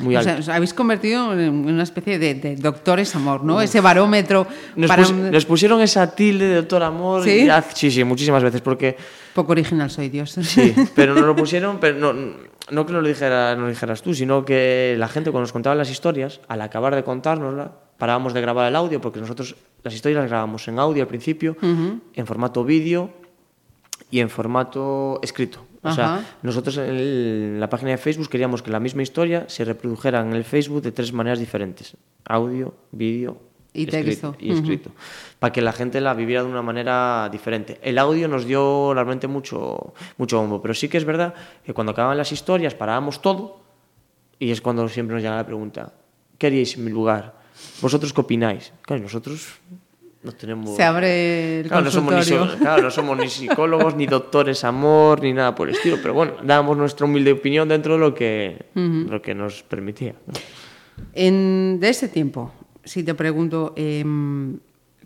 Muy 0.00 0.16
O 0.16 0.18
alto. 0.18 0.28
sea, 0.28 0.40
os 0.40 0.48
habéis 0.48 0.74
convertido 0.74 1.38
en 1.38 1.54
una 1.54 1.84
especie 1.84 2.18
de, 2.18 2.34
de 2.34 2.56
doctores 2.56 3.14
amor, 3.14 3.44
¿no? 3.44 3.60
Ese 3.62 3.80
barómetro 3.80 4.44
nos, 4.74 4.88
para... 4.88 5.04
pus- 5.04 5.12
nos 5.12 5.44
pusieron 5.46 5.80
esa 5.80 6.12
tilde 6.16 6.48
de 6.48 6.56
doctor 6.56 6.82
amor. 6.82 7.22
¿Sí? 7.22 7.44
y 7.44 7.48
haz- 7.48 7.74
sí, 7.74 7.92
sí, 7.92 8.02
muchísimas 8.02 8.42
veces, 8.42 8.60
porque 8.60 8.96
Poco 9.34 9.52
original 9.52 9.88
soy 9.92 10.08
Dios. 10.08 10.32
Sí, 10.32 10.74
pero 10.96 11.14
nos 11.14 11.22
lo 11.24 11.36
pusieron, 11.36 11.78
pero 11.78 11.96
no, 11.96 12.12
no 12.12 12.86
que 12.86 12.92
nos 12.92 13.02
lo, 13.04 13.08
dijera, 13.08 13.54
nos 13.54 13.62
lo 13.62 13.68
dijeras 13.68 14.02
tú, 14.02 14.12
sino 14.14 14.44
que 14.44 14.96
la 14.98 15.06
gente 15.06 15.30
cuando 15.30 15.44
nos 15.44 15.52
contaba 15.52 15.76
las 15.76 15.90
historias, 15.90 16.40
al 16.48 16.60
acabar 16.62 16.96
de 16.96 17.04
contárnosla, 17.04 17.70
parábamos 17.98 18.32
de 18.34 18.40
grabar 18.40 18.68
el 18.68 18.76
audio, 18.76 19.00
porque 19.00 19.20
nosotros 19.20 19.54
las 19.82 19.94
historias 19.94 20.20
las 20.22 20.30
grabamos 20.30 20.66
en 20.68 20.78
audio 20.78 21.02
al 21.02 21.08
principio, 21.08 21.56
en 21.62 22.26
formato 22.26 22.64
vídeo 22.64 23.10
y 24.10 24.20
en 24.20 24.28
formato 24.30 25.18
escrito. 25.22 25.64
O 25.82 25.92
sea, 25.92 26.24
nosotros 26.42 26.78
en, 26.78 26.84
el- 26.84 26.98
en 27.54 27.60
la 27.60 27.68
página 27.68 27.90
de 27.90 27.98
Facebook 27.98 28.28
queríamos 28.30 28.62
que 28.62 28.70
la 28.70 28.80
misma 28.80 29.02
historia 29.02 29.44
se 29.48 29.64
reprodujera 29.66 30.20
en 30.22 30.32
el 30.32 30.44
Facebook 30.44 30.80
de 30.80 30.92
tres 30.92 31.12
maneras 31.12 31.38
diferentes. 31.38 31.94
Audio, 32.24 32.72
vídeo 32.90 33.36
Y 33.74 33.82
escrito- 33.84 34.30
texto. 34.30 34.36
y 34.40 34.52
escrito. 34.52 34.90
Para 35.38 35.52
que 35.52 35.60
la 35.60 35.72
gente 35.72 36.00
la 36.00 36.14
viviera 36.14 36.42
de 36.42 36.48
una 36.48 36.62
manera 36.62 37.28
diferente. 37.30 37.78
El 37.82 37.98
audio 37.98 38.28
nos 38.28 38.46
dio 38.46 38.94
realmente 38.94 39.26
mucho, 39.26 39.92
mucho 40.16 40.40
bombo, 40.40 40.62
pero 40.62 40.72
sí 40.72 40.88
que 40.88 40.96
es 40.96 41.04
verdad 41.04 41.34
que 41.62 41.74
cuando 41.74 41.92
acababan 41.92 42.16
las 42.16 42.32
historias 42.32 42.74
parábamos 42.74 43.20
todo 43.20 43.60
y 44.38 44.50
es 44.52 44.62
cuando 44.62 44.88
siempre 44.88 45.14
nos 45.16 45.22
llega 45.22 45.36
la 45.36 45.44
pregunta, 45.44 45.92
¿qué 46.38 46.46
haríais 46.46 46.76
en 46.78 46.84
mi 46.86 46.90
lugar? 46.92 47.43
¿Vosotros 47.80 48.12
qué 48.12 48.20
opináis? 48.20 48.72
Claro, 48.82 49.02
nosotros 49.02 49.48
no 50.22 50.32
tenemos... 50.32 50.74
Se 50.76 50.82
abre 50.82 51.60
el 51.60 51.68
Claro 51.68 51.84
no, 51.84 51.90
somos 51.90 52.12
ni, 52.14 52.18
consultorio. 52.20 52.58
claro, 52.58 52.82
no 52.82 52.90
somos 52.90 53.18
ni 53.18 53.28
psicólogos, 53.28 53.94
ni 53.94 54.06
doctores 54.06 54.64
amor, 54.64 55.22
ni 55.22 55.32
nada 55.32 55.54
por 55.54 55.68
el 55.68 55.74
estilo, 55.74 55.98
pero 56.00 56.14
bueno, 56.14 56.34
dábamos 56.42 56.76
nuestra 56.76 57.04
humilde 57.06 57.32
opinión 57.32 57.68
dentro 57.68 57.94
de 57.94 58.00
lo 58.00 58.14
que, 58.14 58.66
lo 58.74 59.20
que 59.20 59.34
nos 59.34 59.62
permitía. 59.62 60.14
¿no? 60.26 60.32
En, 61.12 61.78
de 61.80 61.88
ese 61.90 62.08
tiempo, 62.08 62.52
si 62.84 63.02
te 63.02 63.14
pregunto, 63.14 63.74
em, 63.76 64.58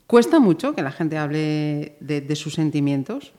¿cuesta 0.06 0.38
mucho 0.38 0.74
que 0.74 0.82
la 0.82 0.92
gente 0.92 1.18
hable 1.18 1.96
de, 2.00 2.20
de 2.20 2.36
sus 2.36 2.54
sentimientos? 2.54 3.32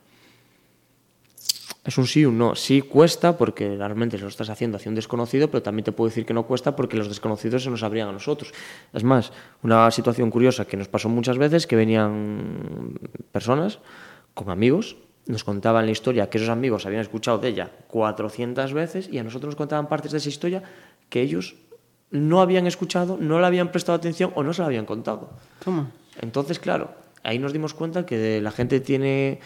Es 1.89 1.97
un 1.97 2.05
sí 2.05 2.23
o 2.23 2.29
un 2.29 2.37
no. 2.37 2.53
Sí 2.53 2.83
cuesta 2.83 3.35
porque 3.35 3.75
realmente 3.75 4.19
lo 4.19 4.27
estás 4.27 4.47
haciendo 4.51 4.77
hacia 4.77 4.89
un 4.89 4.95
desconocido, 4.95 5.49
pero 5.49 5.63
también 5.63 5.85
te 5.85 5.91
puedo 5.91 6.07
decir 6.07 6.23
que 6.23 6.35
no 6.35 6.45
cuesta 6.45 6.75
porque 6.75 6.95
los 6.95 7.07
desconocidos 7.09 7.63
se 7.63 7.71
nos 7.71 7.81
abrían 7.81 8.09
a 8.09 8.11
nosotros. 8.11 8.53
Es 8.93 9.03
más, 9.03 9.33
una 9.63 9.89
situación 9.89 10.29
curiosa 10.29 10.65
que 10.65 10.77
nos 10.77 10.87
pasó 10.87 11.09
muchas 11.09 11.39
veces, 11.39 11.65
que 11.65 11.75
venían 11.75 12.93
personas 13.31 13.79
con 14.35 14.51
amigos, 14.51 14.97
nos 15.25 15.43
contaban 15.43 15.87
la 15.87 15.91
historia 15.91 16.29
que 16.29 16.37
esos 16.37 16.49
amigos 16.49 16.85
habían 16.85 17.01
escuchado 17.01 17.39
de 17.39 17.47
ella 17.47 17.71
400 17.87 18.71
veces 18.71 19.09
y 19.11 19.17
a 19.17 19.23
nosotros 19.23 19.47
nos 19.47 19.55
contaban 19.55 19.89
partes 19.89 20.11
de 20.11 20.19
esa 20.19 20.29
historia 20.29 20.61
que 21.09 21.21
ellos 21.21 21.55
no 22.11 22.39
habían 22.39 22.67
escuchado, 22.67 23.17
no 23.19 23.39
le 23.39 23.47
habían 23.47 23.71
prestado 23.71 23.97
atención 23.97 24.31
o 24.35 24.43
no 24.43 24.53
se 24.53 24.61
la 24.61 24.67
habían 24.67 24.85
contado. 24.85 25.31
Toma. 25.65 25.89
Entonces, 26.21 26.59
claro, 26.59 26.91
ahí 27.23 27.39
nos 27.39 27.51
dimos 27.51 27.73
cuenta 27.73 28.05
que 28.05 28.41
la 28.41 28.51
gente 28.51 28.79
tiene 28.79 29.39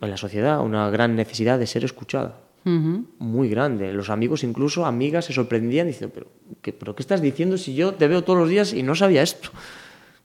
en 0.00 0.10
la 0.10 0.16
sociedad 0.16 0.60
una 0.60 0.90
gran 0.90 1.16
necesidad 1.16 1.58
de 1.58 1.66
ser 1.66 1.84
escuchada. 1.84 2.40
Muy 2.64 3.48
grande. 3.48 3.94
Los 3.94 4.10
amigos, 4.10 4.44
incluso 4.44 4.84
amigas, 4.84 5.24
se 5.24 5.32
sorprendían 5.32 5.86
diciendo, 5.86 6.12
pero 6.14 6.26
¿qué, 6.60 6.74
pero 6.74 6.94
¿qué 6.94 7.02
estás 7.02 7.22
diciendo 7.22 7.56
si 7.56 7.74
yo 7.74 7.94
te 7.94 8.06
veo 8.08 8.24
todos 8.24 8.38
los 8.38 8.48
días 8.50 8.74
y 8.74 8.82
no 8.82 8.94
sabía 8.94 9.22
esto? 9.22 9.48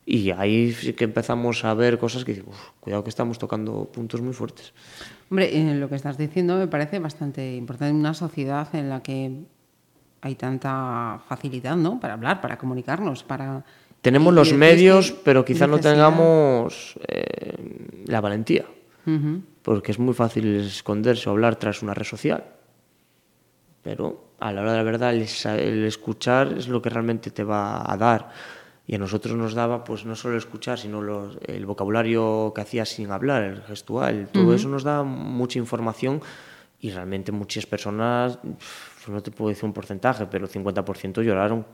Y 0.04 0.30
ahí 0.30 0.72
sí 0.72 0.92
que 0.92 1.04
empezamos 1.04 1.64
a 1.64 1.72
ver 1.72 1.98
cosas 1.98 2.22
que 2.26 2.42
"Uf, 2.46 2.70
cuidado 2.80 3.02
que 3.02 3.08
estamos 3.08 3.38
tocando 3.38 3.86
puntos 3.90 4.20
muy 4.20 4.34
fuertes. 4.34 4.74
Hombre, 5.30 5.56
eh, 5.58 5.74
lo 5.74 5.88
que 5.88 5.94
estás 5.94 6.18
diciendo 6.18 6.58
me 6.58 6.66
parece 6.66 6.98
bastante 6.98 7.56
importante 7.56 7.90
en 7.90 7.96
una 7.96 8.12
sociedad 8.12 8.68
en 8.74 8.90
la 8.90 9.02
que 9.02 9.30
hay 10.20 10.34
tanta 10.34 11.20
facilidad, 11.26 11.76
¿no? 11.76 11.98
Para 11.98 12.14
hablar, 12.14 12.42
para 12.42 12.58
comunicarnos, 12.58 13.22
para... 13.22 13.64
Tenemos 14.02 14.34
los 14.34 14.52
medios, 14.52 15.12
pero 15.24 15.46
quizá 15.46 15.66
no 15.66 15.78
tengamos 15.78 16.98
eh, 17.08 17.54
la 18.06 18.20
valentía. 18.20 18.66
Ujú. 19.06 19.42
porque 19.62 19.92
es 19.92 19.98
muy 19.98 20.14
fácil 20.14 20.56
esconderse 20.60 21.28
o 21.28 21.32
hablar 21.32 21.56
tras 21.56 21.82
una 21.82 21.94
red 21.94 22.04
social. 22.06 22.44
Pero 23.82 24.32
a 24.40 24.52
la 24.52 24.62
hora 24.62 24.72
de 24.72 24.78
la 24.78 24.82
verdad, 24.82 25.14
el, 25.14 25.26
el 25.58 25.84
escuchar 25.84 26.52
es 26.56 26.68
lo 26.68 26.80
que 26.80 26.90
realmente 26.90 27.30
te 27.30 27.44
va 27.44 27.90
a 27.90 27.96
dar. 27.96 28.30
Y 28.86 28.94
a 28.94 28.98
nosotros 28.98 29.34
nos 29.36 29.54
daba, 29.54 29.84
pues 29.84 30.04
no 30.04 30.14
solo 30.14 30.36
escuchar, 30.36 30.78
sino 30.78 31.00
los- 31.00 31.38
el 31.46 31.64
vocabulario 31.66 32.52
que 32.54 32.60
hacía 32.60 32.84
sin 32.84 33.10
hablar, 33.10 33.42
el 33.44 33.62
gestual. 33.62 34.28
Todo 34.32 34.54
eso 34.54 34.68
nos 34.68 34.82
da 34.84 35.02
mucha 35.02 35.58
información 35.58 36.20
y 36.80 36.90
realmente 36.90 37.32
muchas 37.32 37.64
personas, 37.64 38.36
pf, 38.38 39.10
no 39.10 39.22
te 39.22 39.30
puedo 39.30 39.48
decir 39.48 39.64
un 39.64 39.72
porcentaje, 39.72 40.26
pero 40.26 40.44
el 40.44 40.50
50% 40.50 41.22
lloraron 41.22 41.64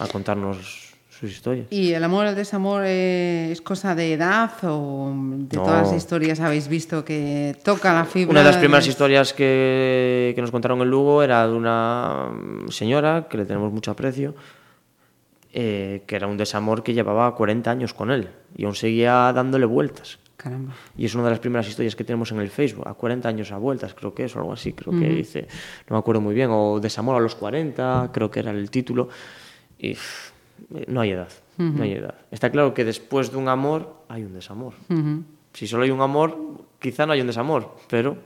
a 0.00 0.06
contarnos 0.08 0.87
sus 1.18 1.30
historias. 1.32 1.66
¿Y 1.70 1.92
el 1.92 2.04
amor, 2.04 2.26
el 2.26 2.34
desamor 2.36 2.82
eh, 2.86 3.50
es 3.50 3.60
cosa 3.60 3.94
de 3.94 4.12
edad 4.12 4.52
o 4.62 5.10
de 5.14 5.56
No. 5.56 5.62
todas 5.64 5.88
las 5.88 5.96
historias 5.96 6.38
habéis 6.40 6.68
visto 6.68 7.04
que 7.04 7.56
toca 7.64 7.92
la 7.92 8.04
fibra? 8.04 8.30
Una 8.30 8.40
de 8.40 8.46
las 8.46 8.56
primeras 8.58 8.84
de- 8.84 8.90
historias 8.90 9.32
que, 9.32 10.32
que 10.34 10.40
nos 10.40 10.50
contaron 10.50 10.80
en 10.80 10.88
Lugo 10.90 11.22
era 11.22 11.46
de 11.48 11.54
una 11.54 12.28
mm, 12.30 12.68
señora 12.68 13.26
que 13.28 13.36
le 13.38 13.44
tenemos 13.46 13.72
mucho 13.72 13.90
aprecio, 13.90 14.34
eh, 15.52 16.02
que 16.06 16.16
era 16.16 16.26
un 16.26 16.36
desamor 16.36 16.82
que 16.82 16.92
llevaba 16.94 17.34
40 17.34 17.70
años 17.70 17.94
con 17.94 18.10
él 18.10 18.28
y 18.56 18.64
aún 18.64 18.74
seguía 18.74 19.32
dándole 19.32 19.66
vueltas. 19.66 20.18
Caramba. 20.36 20.74
Y 20.96 21.04
es 21.06 21.14
una 21.16 21.24
de 21.24 21.30
las 21.30 21.40
primeras 21.40 21.66
historias 21.68 21.96
que 21.96 22.04
tenemos 22.04 22.30
en 22.30 22.38
el 22.38 22.48
Facebook, 22.50 22.86
a 22.86 22.94
40 22.94 23.28
años 23.28 23.50
a 23.50 23.56
vueltas, 23.58 23.92
creo 23.94 24.14
que 24.14 24.26
es, 24.26 24.36
o 24.36 24.38
algo 24.38 24.52
así, 24.52 24.72
creo 24.72 24.96
que 24.96 25.08
dice, 25.08 25.48
no 25.88 25.96
me 25.96 25.98
acuerdo 25.98 26.20
muy 26.20 26.32
bien, 26.32 26.48
o 26.52 26.78
Desamor 26.78 27.16
a 27.16 27.20
los 27.20 27.34
40, 27.34 28.10
creo 28.12 28.30
que 28.30 28.38
era 28.38 28.52
el 28.52 28.70
título. 28.70 29.08
Y 29.80 29.96
eh, 30.74 30.84
no 30.88 31.00
hay 31.00 31.10
edad, 31.10 31.28
no 31.56 31.82
hay 31.82 31.92
edad. 31.92 32.14
Está 32.30 32.50
claro 32.50 32.74
que 32.74 32.84
después 32.84 33.30
de 33.30 33.36
un 33.38 33.48
amor 33.48 34.04
hay 34.08 34.22
un 34.22 34.34
desamor. 34.34 34.74
Si 35.52 35.66
solo 35.66 35.84
hay 35.84 35.90
un 35.90 36.00
amor, 36.00 36.36
quizá 36.78 37.06
no 37.06 37.12
hay 37.12 37.20
un 37.20 37.26
desamor, 37.26 37.76
pero... 37.88 38.16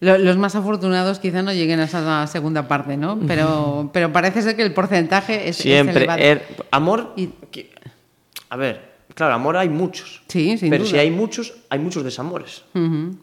Los 0.00 0.36
más 0.36 0.54
afortunados 0.54 1.18
quizá 1.18 1.42
no 1.42 1.52
lleguen 1.52 1.80
a 1.80 1.84
esa 1.84 2.26
segunda 2.26 2.68
parte, 2.68 2.96
¿no? 2.96 3.18
Pero, 3.26 3.90
pero 3.92 4.12
parece 4.12 4.42
ser 4.42 4.56
que 4.56 4.62
el 4.62 4.74
porcentaje 4.74 5.48
es, 5.48 5.56
Siempre. 5.56 6.06
Er, 6.18 6.42
amor... 6.70 7.14
A 8.50 8.56
ver, 8.56 8.94
Claro, 9.14 9.34
amor 9.34 9.56
hay 9.56 9.68
muchos. 9.68 10.22
Sí, 10.28 10.58
sin 10.58 10.70
Pero 10.70 10.84
si 10.84 10.98
hay 10.98 11.10
muchos, 11.10 11.54
hay 11.70 11.78
muchos 11.78 12.02
desamores, 12.02 12.64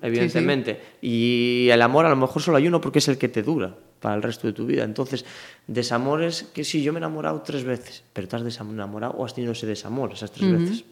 evidentemente. 0.02 0.80
Y 1.02 1.68
el 1.70 1.82
amor 1.82 2.06
a 2.06 2.10
lo 2.10 2.16
mejor 2.16 2.42
solo 2.42 2.58
hay 2.58 2.68
uno 2.68 2.80
porque 2.80 3.00
es 3.00 3.08
el 3.10 3.18
que 3.18 3.28
te 3.28 3.44
dura 3.44 3.76
para 4.02 4.16
el 4.16 4.24
resto 4.24 4.48
de 4.48 4.54
tu 4.54 4.66
vida. 4.66 4.84
Entonces, 4.84 5.24
desamores 5.68 6.44
que 6.54 6.66
sí, 6.66 6.84
yo 6.84 6.92
me 6.92 6.98
he 6.98 7.02
enamorado 7.02 7.42
tres 7.42 7.64
veces, 7.64 8.04
pero 8.12 8.28
te 8.28 8.36
has 8.36 8.44
desenamorado 8.44 9.14
o 9.14 9.26
has 9.26 9.34
tenido 9.34 9.54
ese 9.54 9.68
desamor 9.68 10.12
esas 10.12 10.32
tres 10.32 10.52
veces. 10.52 10.84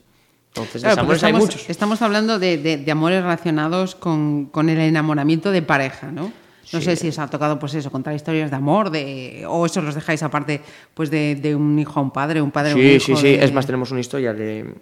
Entonces, 0.49 0.81
desamores 0.81 1.23
hay 1.23 1.33
muchos. 1.33 1.69
Estamos 1.69 2.01
hablando 2.01 2.39
de, 2.39 2.85
amores 2.89 3.21
relacionados 3.21 3.95
con, 3.95 4.45
con, 4.45 4.69
el 4.69 4.79
enamoramiento 4.79 5.51
de 5.51 5.61
pareja, 5.61 6.11
¿no? 6.11 6.31
No 6.71 6.81
sé 6.81 6.95
si 6.95 7.07
os 7.07 7.17
ha 7.17 7.27
tocado, 7.27 7.57
pues 7.57 7.73
eso, 7.73 7.89
contar 7.91 8.13
historias 8.13 8.51
de 8.51 8.55
amor, 8.55 8.91
de, 8.91 9.43
o 9.47 9.65
eso 9.65 9.81
los 9.81 9.95
dejáis 9.95 10.21
aparte, 10.21 10.61
pues 10.93 11.09
de, 11.09 11.55
un 11.55 11.79
hijo 11.79 11.99
a 11.99 12.03
un 12.03 12.11
padre, 12.11 12.41
un 12.41 12.51
padre 12.51 12.71
a 12.71 12.75
un 12.75 12.81
hijo. 12.81 13.05
Sí, 13.05 13.15
sí, 13.15 13.21
sí. 13.21 13.27
Es 13.39 13.51
más, 13.51 13.65
tenemos 13.65 13.89
una 13.89 14.01
historia 14.01 14.33
de, 14.33 14.75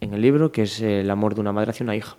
en 0.00 0.14
el 0.14 0.22
libro, 0.22 0.50
que 0.50 0.62
es 0.62 0.80
el 0.80 1.10
amor 1.10 1.34
de 1.34 1.42
una 1.42 1.52
madre 1.52 1.70
hacia 1.70 1.84
una 1.84 1.94
hija. 1.94 2.16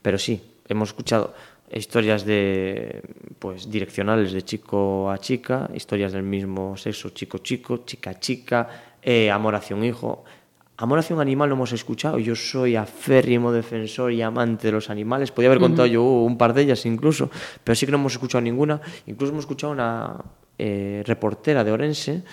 Pero 0.00 0.18
sí, 0.18 0.42
hemos 0.68 0.90
escuchado 0.90 1.34
historias 1.72 2.24
de 2.24 3.02
pues 3.38 3.70
direccionales 3.70 4.32
de 4.32 4.42
chico 4.42 5.10
a 5.10 5.18
chica, 5.18 5.70
historias 5.74 6.12
del 6.12 6.22
mismo 6.22 6.76
sexo, 6.76 7.10
chico-chico, 7.10 7.84
chica-chica, 7.84 8.68
eh, 9.02 9.30
amor 9.30 9.54
hacia 9.54 9.76
un 9.76 9.84
hijo. 9.84 10.24
Amor 10.76 10.98
hacia 10.98 11.14
un 11.14 11.20
animal 11.20 11.50
lo 11.50 11.56
hemos 11.56 11.72
escuchado. 11.72 12.18
Yo 12.18 12.34
soy 12.34 12.74
aférrimo 12.74 13.52
defensor 13.52 14.12
y 14.12 14.22
amante 14.22 14.68
de 14.68 14.72
los 14.72 14.88
animales. 14.88 15.30
Podría 15.30 15.50
haber 15.50 15.60
contado 15.60 15.86
yo 15.86 16.02
un 16.02 16.38
par 16.38 16.54
de 16.54 16.62
ellas 16.62 16.86
incluso, 16.86 17.30
pero 17.62 17.76
sí 17.76 17.84
que 17.84 17.92
no 17.92 17.98
hemos 17.98 18.14
escuchado 18.14 18.40
ninguna. 18.40 18.80
Incluso 19.06 19.32
hemos 19.32 19.44
escuchado 19.44 19.74
una 19.74 20.16
eh, 20.58 21.02
reportera 21.06 21.64
de 21.64 21.72
Orense 21.72 22.24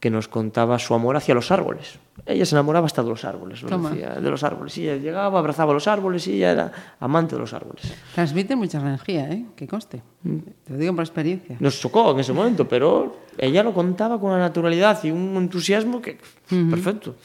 que 0.00 0.10
nos 0.10 0.28
contaba 0.28 0.78
su 0.78 0.94
amor 0.94 1.16
hacia 1.16 1.34
los 1.34 1.50
árboles. 1.50 1.98
Ella 2.26 2.44
se 2.44 2.54
enamoraba 2.54 2.86
hasta 2.86 3.02
de 3.02 3.08
los 3.08 3.24
árboles, 3.24 3.62
decía, 3.62 4.10
de 4.10 4.30
los 4.30 4.42
árboles. 4.44 4.76
Y 4.78 4.88
ella 4.88 4.96
llegaba, 4.96 5.38
abrazaba 5.38 5.72
los 5.72 5.88
árboles 5.88 6.26
y 6.28 6.34
ella 6.34 6.52
era 6.52 6.72
amante 7.00 7.34
de 7.34 7.40
los 7.40 7.52
árboles. 7.52 7.92
Transmite 8.14 8.54
mucha 8.54 8.78
energía, 8.78 9.30
¿eh? 9.30 9.46
Que 9.56 9.66
coste. 9.66 10.02
Mm. 10.22 10.38
Te 10.64 10.72
lo 10.72 10.78
digo 10.78 10.94
por 10.94 11.04
experiencia. 11.04 11.56
Nos 11.58 11.80
chocó 11.80 12.12
en 12.12 12.20
ese 12.20 12.32
momento, 12.32 12.68
pero 12.68 13.16
ella 13.38 13.62
lo 13.62 13.72
contaba 13.72 14.20
con 14.20 14.30
una 14.30 14.40
naturalidad 14.40 15.02
y 15.04 15.10
un 15.10 15.36
entusiasmo 15.36 16.00
que... 16.00 16.18
Perfecto. 16.48 17.16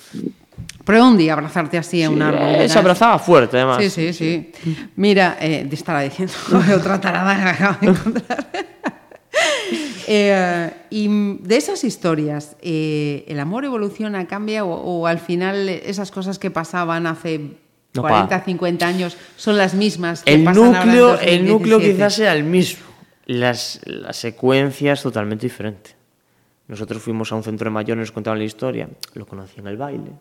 Prueba 0.83 1.07
un 1.07 1.17
día 1.17 1.33
abrazarte 1.33 1.77
así 1.77 2.01
a 2.01 2.09
un 2.09 2.21
árbol. 2.21 2.41
Ella 2.47 2.69
se 2.69 2.79
abrazaba 2.79 3.19
fuerte, 3.19 3.57
además. 3.57 3.83
Sí, 3.83 3.89
sí, 3.89 4.13
sí. 4.13 4.51
Mira, 4.95 5.38
eh, 5.39 5.67
te 5.69 6.03
diciendo 6.03 6.33
otra 6.75 7.00
tarada 7.00 7.36
que 7.36 7.50
acabo 7.50 7.77
de 7.81 7.88
encontrar. 7.88 8.47
Eh, 10.10 10.72
y 10.89 11.10
de 11.42 11.58
esas 11.58 11.84
historias, 11.84 12.56
eh, 12.62 13.25
¿el 13.27 13.42
amor 13.42 13.66
evoluciona, 13.66 14.25
cambia 14.25 14.63
o, 14.63 15.06
al 15.06 15.20
final 15.20 15.68
esas 15.68 16.12
cosas 16.12 16.39
que 16.39 16.50
pasaban 16.50 17.06
hace 17.08 17.58
40, 17.94 18.42
50 18.42 18.88
años 18.88 19.18
son 19.36 19.58
las 19.58 19.74
mismas 19.74 20.24
que 20.24 20.34
el 20.34 20.46
pasan 20.46 20.72
núcleo, 20.72 21.10
ahora 21.10 21.24
El 21.24 21.46
núcleo 21.46 21.80
quizás 21.82 22.13
sea 22.13 22.34
el 22.34 22.46
mismo, 22.46 22.86
las, 23.25 23.82
las 23.84 24.16
secuencias 24.16 25.04
totalmente 25.04 25.46
diferentes. 25.46 25.98
Nosotros 26.70 27.01
fuimos 27.01 27.30
a 27.34 27.36
un 27.36 27.44
centro 27.44 27.66
de 27.66 27.72
mayores, 27.72 28.00
nos 28.00 28.12
contaban 28.13 28.39
la 28.39 28.46
historia, 28.46 28.89
lo 29.13 29.25
conocí 29.25 29.60
en 29.60 29.68
el 29.68 29.75
baile, 29.75 30.12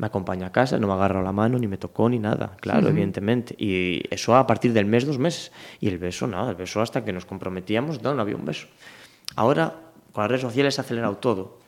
me 0.00 0.06
acompaña 0.06 0.46
a 0.46 0.50
casa, 0.50 0.78
no 0.78 0.86
me 0.86 0.94
agarró 0.94 1.22
la 1.22 1.30
mano, 1.30 1.58
ni 1.58 1.68
me 1.68 1.76
tocó, 1.76 2.08
ni 2.08 2.18
nada, 2.18 2.56
claro, 2.58 2.88
evidentemente. 2.88 3.54
Y 3.58 4.02
eso 4.08 4.34
a 4.34 4.46
partir 4.46 4.72
del 4.72 4.86
mes, 4.86 5.04
dos 5.04 5.18
meses. 5.18 5.52
Y 5.78 5.88
el 5.88 5.98
beso, 5.98 6.26
nada, 6.26 6.48
el 6.48 6.56
beso 6.56 6.80
hasta 6.80 7.04
que 7.04 7.12
nos 7.12 7.26
comprometíamos, 7.26 8.00
no, 8.00 8.14
no 8.14 8.22
había 8.22 8.34
un 8.34 8.46
beso. 8.46 8.66
Ahora, 9.36 9.74
con 10.10 10.22
las 10.24 10.30
redes 10.30 10.40
sociales 10.40 10.74
se 10.74 10.80
ha 10.80 10.84
acelerado 10.84 11.18
todo. 11.18 11.58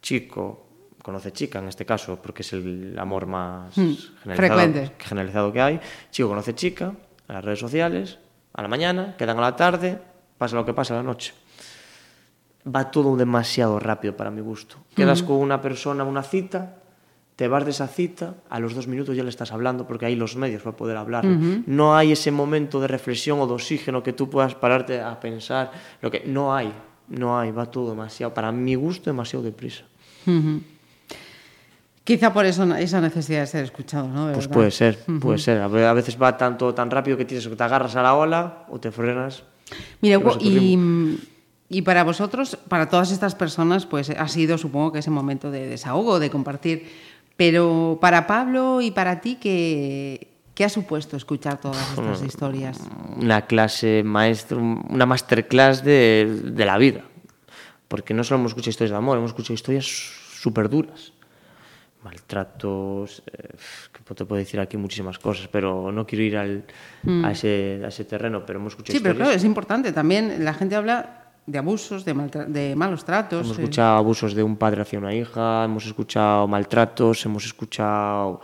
Chico, 0.00 0.68
conoce 1.02 1.32
chica 1.32 1.58
en 1.58 1.66
este 1.66 1.84
caso, 1.84 2.22
porque 2.22 2.42
es 2.42 2.52
el 2.52 2.96
amor 2.96 3.26
más 3.26 3.76
mm, 3.76 3.94
generalizado, 4.22 4.92
generalizado, 4.98 5.52
que 5.52 5.60
hay. 5.60 5.80
Chico 6.12 6.28
conoce 6.28 6.54
chica, 6.54 6.94
en 7.28 7.34
las 7.34 7.44
redes 7.44 7.58
sociales, 7.58 8.20
a 8.52 8.62
la 8.62 8.68
mañana, 8.68 9.16
quedan 9.18 9.38
a 9.38 9.40
la 9.40 9.56
tarde, 9.56 9.98
pasa 10.38 10.54
lo 10.54 10.64
que 10.64 10.74
pasa 10.74 10.94
a 10.94 10.98
la 10.98 11.02
noche. 11.02 11.34
Va 12.72 12.88
todo 12.92 13.16
demasiado 13.16 13.80
rápido 13.80 14.16
para 14.16 14.30
mi 14.30 14.42
gusto. 14.42 14.76
Quedas 14.94 15.24
con 15.24 15.38
una 15.38 15.60
persona, 15.60 16.04
una 16.04 16.22
cita, 16.22 16.76
te 17.40 17.48
vas 17.48 17.64
de 17.64 17.70
esa 17.70 17.88
cita, 17.88 18.34
a 18.50 18.60
los 18.60 18.74
dos 18.74 18.86
minutos 18.86 19.16
ya 19.16 19.22
le 19.22 19.30
estás 19.30 19.50
hablando 19.50 19.86
porque 19.86 20.04
hay 20.04 20.14
los 20.14 20.36
medios 20.36 20.60
para 20.60 20.76
poder 20.76 20.98
hablar. 20.98 21.24
No 21.24 21.96
hay 21.96 22.12
ese 22.12 22.30
momento 22.30 22.82
de 22.82 22.86
reflexión 22.86 23.40
o 23.40 23.46
de 23.46 23.54
oxígeno 23.54 24.02
que 24.02 24.12
tú 24.12 24.28
puedas 24.28 24.54
pararte 24.54 25.00
a 25.00 25.18
pensar. 25.18 25.72
Lo 26.02 26.10
que 26.10 26.22
no 26.26 26.54
hay, 26.54 26.70
no 27.08 27.38
hay, 27.38 27.50
va 27.50 27.64
todo 27.64 27.88
demasiado, 27.88 28.34
para 28.34 28.52
mi 28.52 28.74
gusto, 28.74 29.08
demasiado 29.08 29.42
deprisa. 29.42 29.84
Quizá 32.04 32.30
por 32.30 32.44
eso 32.44 32.64
esa 32.74 33.00
necesidad 33.00 33.40
de 33.40 33.46
ser 33.46 33.64
escuchado, 33.64 34.06
¿no? 34.06 34.30
pues 34.34 34.46
puede 34.46 34.70
ser, 34.70 34.98
puede 35.18 35.38
ser. 35.38 35.62
A 35.62 35.94
veces 35.94 36.20
va 36.20 36.36
tanto 36.36 36.74
tan 36.74 36.90
rápido 36.90 37.16
que 37.16 37.24
tienes 37.24 37.48
que 37.48 37.56
te 37.56 37.64
agarras 37.64 37.96
a 37.96 38.02
la 38.02 38.16
ola 38.16 38.66
o 38.68 38.78
te 38.78 38.90
frenas. 38.90 39.44
Mira, 40.02 40.20
y, 40.40 40.76
y 41.70 41.82
para 41.82 42.02
vosotros, 42.02 42.58
para 42.68 42.88
todas 42.88 43.12
estas 43.12 43.36
personas, 43.36 43.86
pues 43.86 44.10
ha 44.10 44.26
sido, 44.26 44.58
supongo 44.58 44.90
que 44.90 44.98
ese 44.98 45.10
momento 45.10 45.52
de 45.52 45.68
desahogo, 45.68 46.18
de 46.18 46.28
compartir 46.28 47.09
pero 47.40 47.96
para 47.98 48.26
Pablo 48.26 48.82
y 48.82 48.90
para 48.90 49.22
ti, 49.22 49.36
¿qué, 49.40 50.28
qué 50.54 50.62
ha 50.62 50.68
supuesto 50.68 51.16
escuchar 51.16 51.58
todas 51.58 51.90
estas 51.92 52.22
historias? 52.22 52.78
Una 53.16 53.46
clase 53.46 54.02
maestro, 54.04 54.58
una 54.58 55.06
masterclass 55.06 55.82
de, 55.82 56.42
de 56.44 56.64
la 56.66 56.76
vida. 56.76 57.00
Porque 57.88 58.12
no 58.12 58.24
solo 58.24 58.40
hemos 58.40 58.50
escuchado 58.50 58.72
historias 58.72 58.90
de 58.90 58.98
amor, 58.98 59.16
hemos 59.16 59.30
escuchado 59.30 59.54
historias 59.54 59.86
súper 59.86 60.68
duras. 60.68 61.14
Maltratos, 62.04 63.22
eh, 63.32 63.56
que 63.90 64.14
te 64.14 64.26
puedo 64.26 64.38
decir 64.38 64.60
aquí 64.60 64.76
muchísimas 64.76 65.18
cosas, 65.18 65.48
pero 65.48 65.90
no 65.90 66.06
quiero 66.06 66.24
ir 66.24 66.36
al, 66.36 66.64
a, 67.06 67.08
mm. 67.08 67.24
ese, 67.24 67.80
a, 67.82 67.88
ese, 67.88 68.04
terreno, 68.04 68.44
pero 68.44 68.58
hemos 68.58 68.74
escuchado 68.74 68.98
Sí, 68.98 69.02
pero 69.02 69.14
claro, 69.14 69.30
es 69.30 69.44
importante. 69.44 69.92
También 69.92 70.44
la 70.44 70.52
gente 70.52 70.76
habla 70.76 71.19
de 71.46 71.58
abusos, 71.58 72.04
de, 72.04 72.14
de 72.48 72.76
malos 72.76 73.04
tratos. 73.04 73.46
Hemos 73.46 73.58
escuchado 73.58 73.96
abusos 73.96 74.34
de 74.34 74.42
un 74.42 74.56
padre 74.56 74.82
hacia 74.82 74.98
una 74.98 75.14
hija, 75.14 75.64
hemos 75.64 75.86
escuchado 75.86 76.46
maltratos, 76.46 77.24
hemos 77.26 77.44
escuchado 77.44 78.40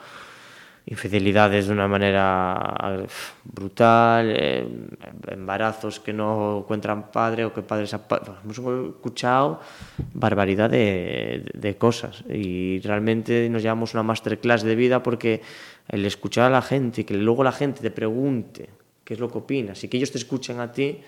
infidelidades 0.89 1.67
de 1.67 1.73
una 1.73 1.89
manera 1.89 3.05
brutal, 3.43 4.31
eh, 4.31 4.69
embarazos 5.29 5.99
que 5.99 6.13
no 6.13 6.61
encuentran 6.61 7.11
padre 7.11 7.45
o 7.45 7.53
que 7.53 7.63
padres... 7.63 7.93
Hemos 7.93 8.59
escuchado 8.59 9.61
barbaridad 10.15 10.71
de, 10.71 11.45
de, 11.53 11.77
cosas 11.77 12.23
y 12.29 12.79
realmente 12.81 13.49
nos 13.51 13.63
llevamos 13.63 13.95
una 13.95 14.05
masterclass 14.05 14.63
de 14.63 14.77
vida 14.77 15.03
porque 15.03 15.43
el 15.89 16.07
escuchar 16.07 16.47
a 16.47 16.51
la 16.51 16.63
gente 16.63 17.01
y 17.01 17.05
que 17.05 17.15
luego 17.15 17.43
la 17.43 17.53
gente 17.53 17.81
te 17.81 17.91
pregunte 17.91 18.71
qué 19.03 19.15
es 19.15 19.21
lo 19.21 19.29
que 19.29 19.39
opinas 19.39 19.83
y 19.83 19.89
que 19.89 19.97
ellos 19.97 20.13
te 20.13 20.19
escuchen 20.19 20.61
a 20.61 20.71
ti, 20.71 21.01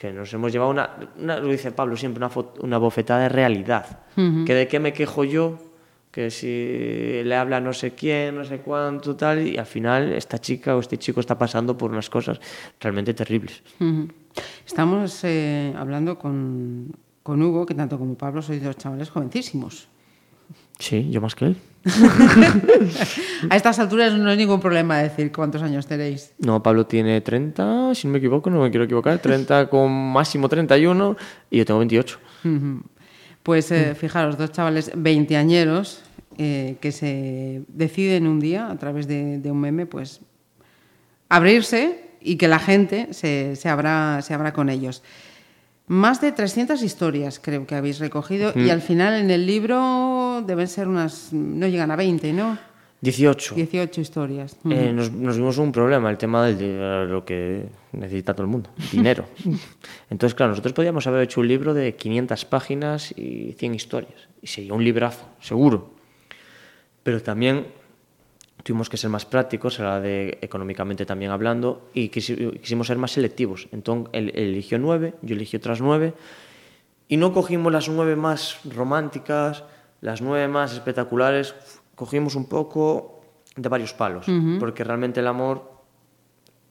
que 0.00 0.12
nos 0.12 0.32
hemos 0.32 0.52
llevado 0.52 0.70
una, 0.70 0.96
lo 1.16 1.48
dice 1.48 1.72
Pablo 1.72 1.96
siempre, 1.96 2.24
una, 2.24 2.32
una 2.60 2.78
bofetada 2.78 3.22
de 3.22 3.28
realidad. 3.28 4.00
Que 4.14 4.54
de 4.54 4.66
qué 4.66 4.80
me 4.80 4.92
quejo 4.92 5.24
yo, 5.24 5.58
que 6.10 6.30
si 6.30 7.22
le 7.24 7.36
habla 7.36 7.60
no 7.60 7.72
sé 7.72 7.92
quién, 7.92 8.34
no 8.36 8.44
sé 8.44 8.58
cuánto, 8.58 9.14
tal, 9.14 9.46
y 9.46 9.56
al 9.56 9.66
final 9.66 10.12
esta 10.12 10.38
chica 10.38 10.76
o 10.76 10.80
este 10.80 10.98
chico 10.98 11.20
está 11.20 11.38
pasando 11.38 11.76
por 11.76 11.90
unas 11.90 12.10
cosas 12.10 12.40
realmente 12.80 13.14
terribles. 13.14 13.62
Estamos 14.66 15.22
eh, 15.24 15.72
hablando 15.76 16.18
con, 16.18 16.92
con 17.22 17.42
Hugo, 17.42 17.66
que 17.66 17.74
tanto 17.74 17.98
como 17.98 18.16
Pablo 18.16 18.42
sois 18.42 18.62
dos 18.62 18.76
chavales 18.76 19.10
jovencísimos. 19.10 19.88
Sí, 20.78 21.08
yo 21.10 21.20
más 21.20 21.34
que 21.34 21.46
él. 21.46 21.56
a 23.50 23.56
estas 23.56 23.78
alturas 23.78 24.12
no 24.14 24.28
hay 24.30 24.36
ningún 24.36 24.60
problema 24.60 24.98
decir 24.98 25.32
cuántos 25.32 25.62
años 25.62 25.86
tenéis. 25.86 26.32
No, 26.38 26.62
Pablo 26.62 26.86
tiene 26.86 27.20
30, 27.20 27.94
si 27.94 28.06
no 28.06 28.12
me 28.12 28.18
equivoco, 28.18 28.50
no 28.50 28.62
me 28.62 28.70
quiero 28.70 28.84
equivocar, 28.84 29.18
30 29.18 29.68
con 29.68 29.90
máximo 30.12 30.48
31 30.48 31.16
y 31.50 31.58
yo 31.58 31.64
tengo 31.64 31.78
28. 31.78 32.18
Pues 33.42 33.70
eh, 33.70 33.94
fijaros, 33.94 34.36
dos 34.36 34.52
chavales 34.52 34.92
veinteañeros 34.94 36.02
eh, 36.36 36.76
que 36.80 36.92
se 36.92 37.62
deciden 37.68 38.26
un 38.26 38.40
día 38.40 38.70
a 38.70 38.76
través 38.76 39.08
de, 39.08 39.40
un 39.46 39.60
meme, 39.60 39.86
pues 39.86 40.20
abrirse 41.28 42.10
y 42.20 42.36
que 42.36 42.48
la 42.48 42.58
gente 42.58 43.08
se, 43.12 43.56
se, 43.56 43.68
abra, 43.68 44.20
se 44.22 44.34
abra 44.34 44.52
con 44.52 44.68
ellos. 44.68 45.02
Más 45.88 46.20
de 46.20 46.32
300 46.32 46.82
historias 46.82 47.40
creo 47.42 47.66
que 47.66 47.74
habéis 47.74 47.98
recogido 47.98 48.52
y 48.54 48.68
al 48.68 48.82
final 48.82 49.14
en 49.14 49.30
el 49.30 49.46
libro 49.46 50.17
deben 50.42 50.68
ser 50.68 50.88
unas, 50.88 51.32
no 51.32 51.66
llegan 51.66 51.90
a 51.90 51.96
20, 51.96 52.32
¿no? 52.32 52.58
18. 53.00 53.54
18 53.54 54.00
historias. 54.00 54.56
Eh, 54.68 54.92
nos, 54.92 55.12
vimos 55.12 55.56
un 55.58 55.70
problema, 55.70 56.10
el 56.10 56.18
tema 56.18 56.46
de 56.46 57.06
lo 57.06 57.24
que 57.24 57.66
necesita 57.92 58.34
todo 58.34 58.42
el 58.42 58.50
mundo, 58.50 58.70
dinero. 58.90 59.24
Entonces, 60.10 60.34
claro, 60.34 60.50
nosotros 60.50 60.72
podríamos 60.72 61.06
haber 61.06 61.22
hecho 61.22 61.40
un 61.40 61.46
libro 61.46 61.74
de 61.74 61.94
500 61.94 62.44
páginas 62.46 63.12
y 63.16 63.54
100 63.56 63.74
historias. 63.74 64.28
Y 64.42 64.48
sería 64.48 64.74
un 64.74 64.82
librazo, 64.82 65.26
seguro. 65.40 65.94
Pero 67.04 67.22
también 67.22 67.66
tuvimos 68.64 68.88
que 68.90 68.96
ser 68.96 69.10
más 69.10 69.24
prácticos 69.24 69.78
a 69.80 69.84
la 69.84 70.00
de 70.00 70.38
económicamente 70.42 71.06
también 71.06 71.30
hablando 71.30 71.88
y 71.94 72.08
quisimos 72.08 72.86
ser 72.86 72.98
más 72.98 73.12
selectivos. 73.12 73.68
Entonces 73.72 74.10
él, 74.12 74.32
eligió 74.34 74.78
nueve, 74.78 75.14
yo 75.22 75.36
elegí 75.36 75.56
otras 75.56 75.80
nueve 75.80 76.14
y 77.08 77.16
no 77.16 77.32
cogimos 77.32 77.72
las 77.72 77.88
nueve 77.88 78.16
más 78.16 78.58
románticas, 78.64 79.64
las 80.00 80.20
nueve 80.22 80.48
más 80.48 80.72
espectaculares, 80.72 81.54
cogimos 81.94 82.34
un 82.34 82.48
poco 82.48 83.20
de 83.56 83.68
varios 83.68 83.92
palos, 83.92 84.26
porque 84.60 84.84
realmente 84.84 85.20
el 85.20 85.26
amor, 85.26 85.78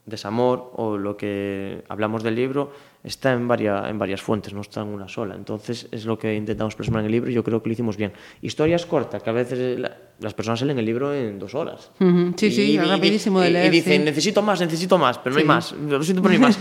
desamor 0.06 0.72
o 0.76 0.98
lo 0.98 1.18
que 1.18 1.84
hablamos 1.90 2.24
del 2.24 2.36
libro 2.36 2.72
está 3.04 3.34
en 3.34 3.46
varias, 3.46 3.90
en 3.90 4.00
varias 4.00 4.22
fuentes, 4.22 4.54
no 4.54 4.62
está 4.62 4.82
en 4.82 4.88
una 4.88 5.10
sola. 5.10 5.36
Entonces 5.36 5.88
es 5.92 6.06
lo 6.06 6.18
que 6.18 6.34
intentamos 6.34 6.76
plasmar 6.76 7.02
en 7.02 7.08
el 7.08 7.12
libro 7.12 7.30
y 7.30 7.34
yo 7.34 7.44
creo 7.44 7.62
que 7.62 7.68
lo 7.68 7.74
hicimos 7.74 7.98
bien. 7.98 8.14
Historias 8.42 8.86
cortas, 8.86 9.22
que 9.22 9.30
a 9.30 9.34
veces 9.34 9.80
las 10.20 10.34
personas 10.34 10.62
leen 10.62 10.80
el 10.80 10.86
libro 10.86 11.14
en 11.14 11.38
dos 11.38 11.56
horas. 11.56 11.92
Sí, 12.38 12.52
sí, 12.52 12.78
es 12.78 12.88
rapidísimo 12.88 13.42
de 13.42 13.50
leer. 13.50 13.66
Y 13.68 13.70
dicen, 13.70 14.06
necesito 14.06 14.42
más, 14.42 14.62
necesito 14.62 14.98
más, 14.98 15.18
pero 15.20 15.34
no 15.34 15.40
hay 15.40 15.46
más. 15.46 15.74
Lo 15.74 16.02
siento, 16.02 16.22
pero 16.22 16.40
no 16.40 16.48
hay 16.48 16.54
más. 16.58 16.60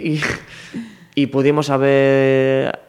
y, 0.00 0.18
y 1.14 1.26
pudimos 1.26 1.68
haber 1.68 2.85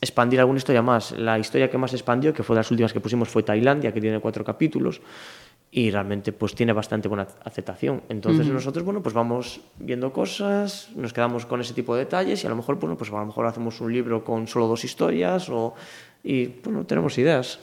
expandir 0.00 0.40
alguna 0.40 0.58
historia 0.58 0.82
más. 0.82 1.12
La 1.12 1.38
historia 1.38 1.70
que 1.70 1.78
más 1.78 1.92
expandió, 1.92 2.32
que 2.32 2.42
fue 2.42 2.54
de 2.54 2.60
las 2.60 2.70
últimas 2.70 2.92
que 2.92 3.00
pusimos, 3.00 3.28
fue 3.28 3.42
Tailandia, 3.42 3.92
que 3.92 4.00
tiene 4.00 4.20
cuatro 4.20 4.44
capítulos 4.44 5.00
y 5.70 5.90
realmente 5.90 6.32
pues 6.32 6.54
tiene 6.54 6.72
bastante 6.72 7.08
buena 7.08 7.26
aceptación. 7.44 8.02
Entonces 8.08 8.46
nosotros, 8.46 8.84
bueno, 8.84 9.02
pues 9.02 9.14
vamos 9.14 9.60
viendo 9.78 10.12
cosas, 10.12 10.88
nos 10.94 11.12
quedamos 11.12 11.44
con 11.44 11.60
ese 11.60 11.74
tipo 11.74 11.94
de 11.94 12.04
detalles 12.04 12.42
y 12.42 12.46
a 12.46 12.50
lo 12.50 12.56
mejor, 12.56 12.78
bueno, 12.78 12.96
pues 12.96 13.10
a 13.10 13.18
lo 13.18 13.26
mejor 13.26 13.46
hacemos 13.46 13.80
un 13.80 13.92
libro 13.92 14.24
con 14.24 14.46
solo 14.46 14.68
dos 14.68 14.84
historias 14.84 15.50
o, 15.50 15.74
y, 16.24 16.46
bueno, 16.46 16.86
tenemos 16.86 17.18
ideas. 17.18 17.58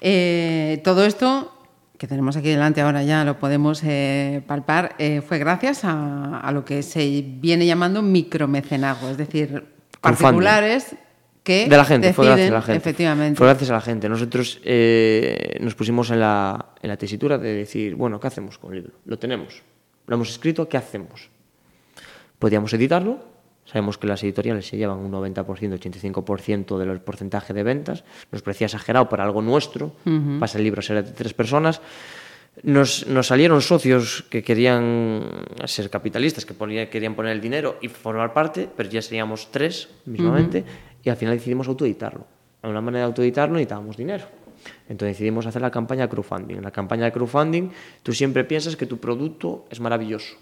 Eh, 0.00 0.80
todo 0.84 1.04
esto 1.04 1.52
que 1.98 2.06
tenemos 2.06 2.36
aquí 2.36 2.48
delante 2.48 2.80
ahora 2.80 3.02
ya 3.02 3.24
lo 3.24 3.38
podemos 3.38 3.82
eh, 3.84 4.42
palpar, 4.46 4.94
eh, 4.98 5.20
fue 5.20 5.38
gracias 5.38 5.84
a, 5.84 6.40
a, 6.40 6.52
lo 6.52 6.64
que 6.64 6.82
se 6.82 7.22
viene 7.22 7.66
llamando 7.66 8.00
micromecenazgo, 8.00 9.10
es 9.10 9.18
decir, 9.18 9.64
particulares 10.00 10.94
que 11.42 11.68
de 11.68 11.76
la 11.76 11.84
gente, 11.84 12.12
fue 12.12 12.26
gracias 12.26 12.50
a 12.50 12.54
la 12.54 12.62
gente. 12.62 12.78
Efectivamente. 12.78 13.38
Fue 13.38 13.46
gracias 13.46 13.70
a 13.70 13.74
la 13.74 13.80
gente. 13.80 14.08
Nosotros 14.08 14.60
eh, 14.64 15.56
nos 15.60 15.74
pusimos 15.74 16.10
en 16.10 16.20
la, 16.20 16.66
en 16.82 16.88
la 16.88 16.96
tesitura 16.96 17.38
de 17.38 17.54
decir, 17.54 17.94
bueno, 17.94 18.20
¿qué 18.20 18.26
hacemos 18.26 18.58
con 18.58 18.72
el 18.72 18.80
libro? 18.80 18.94
Lo 19.06 19.18
tenemos, 19.18 19.62
lo 20.06 20.14
hemos 20.14 20.30
escrito, 20.30 20.68
¿qué 20.68 20.76
hacemos? 20.76 21.30
Podíamos 22.38 22.72
editarlo, 22.72 23.18
sabemos 23.64 23.98
que 23.98 24.06
las 24.06 24.22
editoriales 24.22 24.66
se 24.66 24.76
llevan 24.76 24.98
un 24.98 25.12
90%, 25.12 25.44
85% 25.44 26.78
del 26.78 27.00
porcentaje 27.00 27.52
de 27.52 27.62
ventas, 27.62 28.04
nos 28.32 28.42
parecía 28.42 28.66
exagerado 28.66 29.08
para 29.08 29.24
algo 29.24 29.42
nuestro, 29.42 29.92
pasa 30.38 30.58
el 30.58 30.64
libro 30.64 30.80
a 30.80 30.82
ser 30.82 31.04
de 31.04 31.12
tres 31.12 31.34
personas, 31.34 31.80
nos, 32.62 33.06
nos, 33.06 33.26
salieron 33.26 33.60
socios 33.62 34.24
que 34.30 34.42
querían 34.42 35.44
ser 35.64 35.90
capitalistas, 35.90 36.44
que 36.44 36.54
ponía, 36.54 36.90
querían 36.90 37.14
poner 37.14 37.32
el 37.32 37.40
dinero 37.40 37.78
y 37.80 37.88
formar 37.88 38.32
parte, 38.32 38.68
pero 38.76 38.88
ya 38.88 39.02
seríamos 39.02 39.50
tres 39.50 39.88
mismamente, 40.06 40.60
uh 40.60 40.62
-huh. 40.62 41.04
y 41.04 41.10
al 41.10 41.16
final 41.16 41.36
decidimos 41.36 41.68
autoeditarlo. 41.68 42.26
Una 42.62 42.80
manera 42.80 43.04
de 43.04 43.06
autoeditarlo 43.06 43.54
necesitábamos 43.54 43.96
dinero. 43.96 44.24
Entonces 44.88 45.16
decidimos 45.16 45.46
hacer 45.46 45.62
la 45.62 45.70
campaña 45.70 46.02
de 46.02 46.08
crowdfunding. 46.08 46.56
En 46.56 46.64
la 46.64 46.70
campaña 46.70 47.04
de 47.04 47.12
crowdfunding 47.12 47.70
tú 48.02 48.12
siempre 48.12 48.44
piensas 48.44 48.76
que 48.76 48.86
tu 48.86 48.98
producto 48.98 49.66
es 49.70 49.80
maravilloso. 49.80 50.36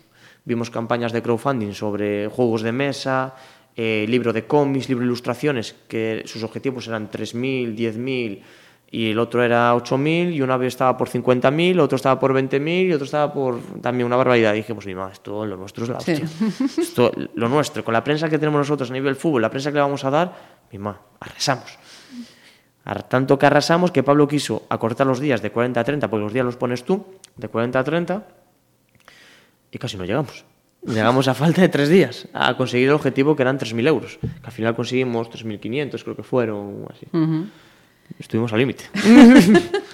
Vimos 0.44 0.70
campañas 0.70 1.12
de 1.12 1.22
crowdfunding 1.22 1.72
sobre 1.72 2.28
juegos 2.28 2.62
de 2.62 2.72
mesa, 2.72 3.34
eh, 3.76 4.06
libro 4.08 4.32
de 4.32 4.46
cómics, 4.46 4.88
libro 4.88 5.02
de 5.02 5.06
ilustraciones, 5.06 5.76
que 5.86 6.22
sus 6.26 6.42
objetivos 6.42 6.88
eran 6.88 7.10
3.000, 7.10 7.76
10.000 7.76 8.42
y 8.90 9.10
el 9.10 9.18
otro 9.18 9.42
era 9.42 9.74
8.000 9.74 10.32
y 10.32 10.40
una 10.40 10.56
vez 10.56 10.68
estaba 10.68 10.96
por 10.96 11.10
50.000, 11.10 11.78
otro 11.80 11.96
estaba 11.96 12.18
por 12.18 12.32
20.000 12.32 12.88
y 12.88 12.92
otro 12.92 13.04
estaba 13.04 13.32
por 13.32 13.60
también 13.82 14.06
una 14.06 14.16
barbaridad. 14.16 14.54
Y 14.54 14.58
dije, 14.58 14.74
pues 14.74 14.86
mira, 14.86 15.10
esto 15.12 15.44
lo 15.44 15.56
nuestro 15.56 15.84
es 15.84 15.90
la 15.90 15.98
hostia. 15.98 16.26
Sí. 16.26 16.80
Esto, 16.80 17.12
lo 17.34 17.48
nuestro, 17.48 17.84
con 17.84 17.92
la 17.92 18.02
prensa 18.02 18.30
que 18.30 18.38
tenemos 18.38 18.58
nosotros 18.58 18.90
a 18.90 18.94
nivel 18.94 19.14
fútbol, 19.14 19.42
la 19.42 19.50
prensa 19.50 19.70
que 19.70 19.74
le 19.74 19.82
vamos 19.82 20.04
a 20.04 20.10
dar, 20.10 20.34
mima, 20.72 21.00
arrasamos. 21.20 21.78
Tanto 23.08 23.38
que 23.38 23.44
arrasamos 23.44 23.90
que 23.90 24.02
Pablo 24.02 24.26
quiso 24.26 24.62
acortar 24.70 25.06
los 25.06 25.20
días 25.20 25.42
de 25.42 25.50
40 25.50 25.78
a 25.78 25.84
30, 25.84 26.08
porque 26.08 26.22
los 26.24 26.32
días 26.32 26.46
los 26.46 26.56
pones 26.56 26.84
tú, 26.84 27.04
de 27.36 27.48
40 27.48 27.78
a 27.78 27.84
30, 27.84 28.26
y 29.70 29.78
casi 29.78 29.98
no 29.98 30.06
llegamos. 30.06 30.46
Llegamos 30.86 31.28
a 31.28 31.34
falta 31.34 31.60
de 31.60 31.68
tres 31.68 31.90
días 31.90 32.28
a 32.32 32.56
conseguir 32.56 32.88
el 32.88 32.94
objetivo 32.94 33.36
que 33.36 33.42
eran 33.42 33.58
3.000 33.58 33.86
euros, 33.86 34.18
que 34.18 34.28
al 34.46 34.52
final 34.52 34.74
conseguimos 34.74 35.28
3.500, 35.28 36.02
creo 36.02 36.16
que 36.16 36.22
fueron, 36.22 36.86
así. 36.88 37.06
Uh 37.12 37.18
-huh. 37.18 37.46
Estuvimos 38.18 38.52
al 38.52 38.58
límite. 38.58 38.84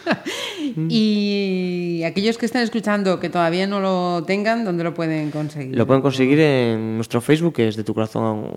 y 0.89 2.03
aquellos 2.05 2.39
que 2.39 2.47
están 2.47 2.63
escuchando 2.63 3.21
que 3.21 3.29
todavía 3.29 3.67
no 3.67 3.81
lo 3.81 4.25
tengan, 4.25 4.65
¿dónde 4.65 4.85
lo 4.85 4.95
pueden 4.95 5.31
conseguir? 5.31 5.77
Lo 5.77 5.87
pueden 5.87 6.03
conseguir 6.03 6.41
en 6.41 6.97
nuestro 6.97 7.21
Facebook, 7.21 7.55
que 7.55 7.69
es 7.69 7.77
de 7.77 7.85
tu 7.85 7.95
corazón, 7.95 8.53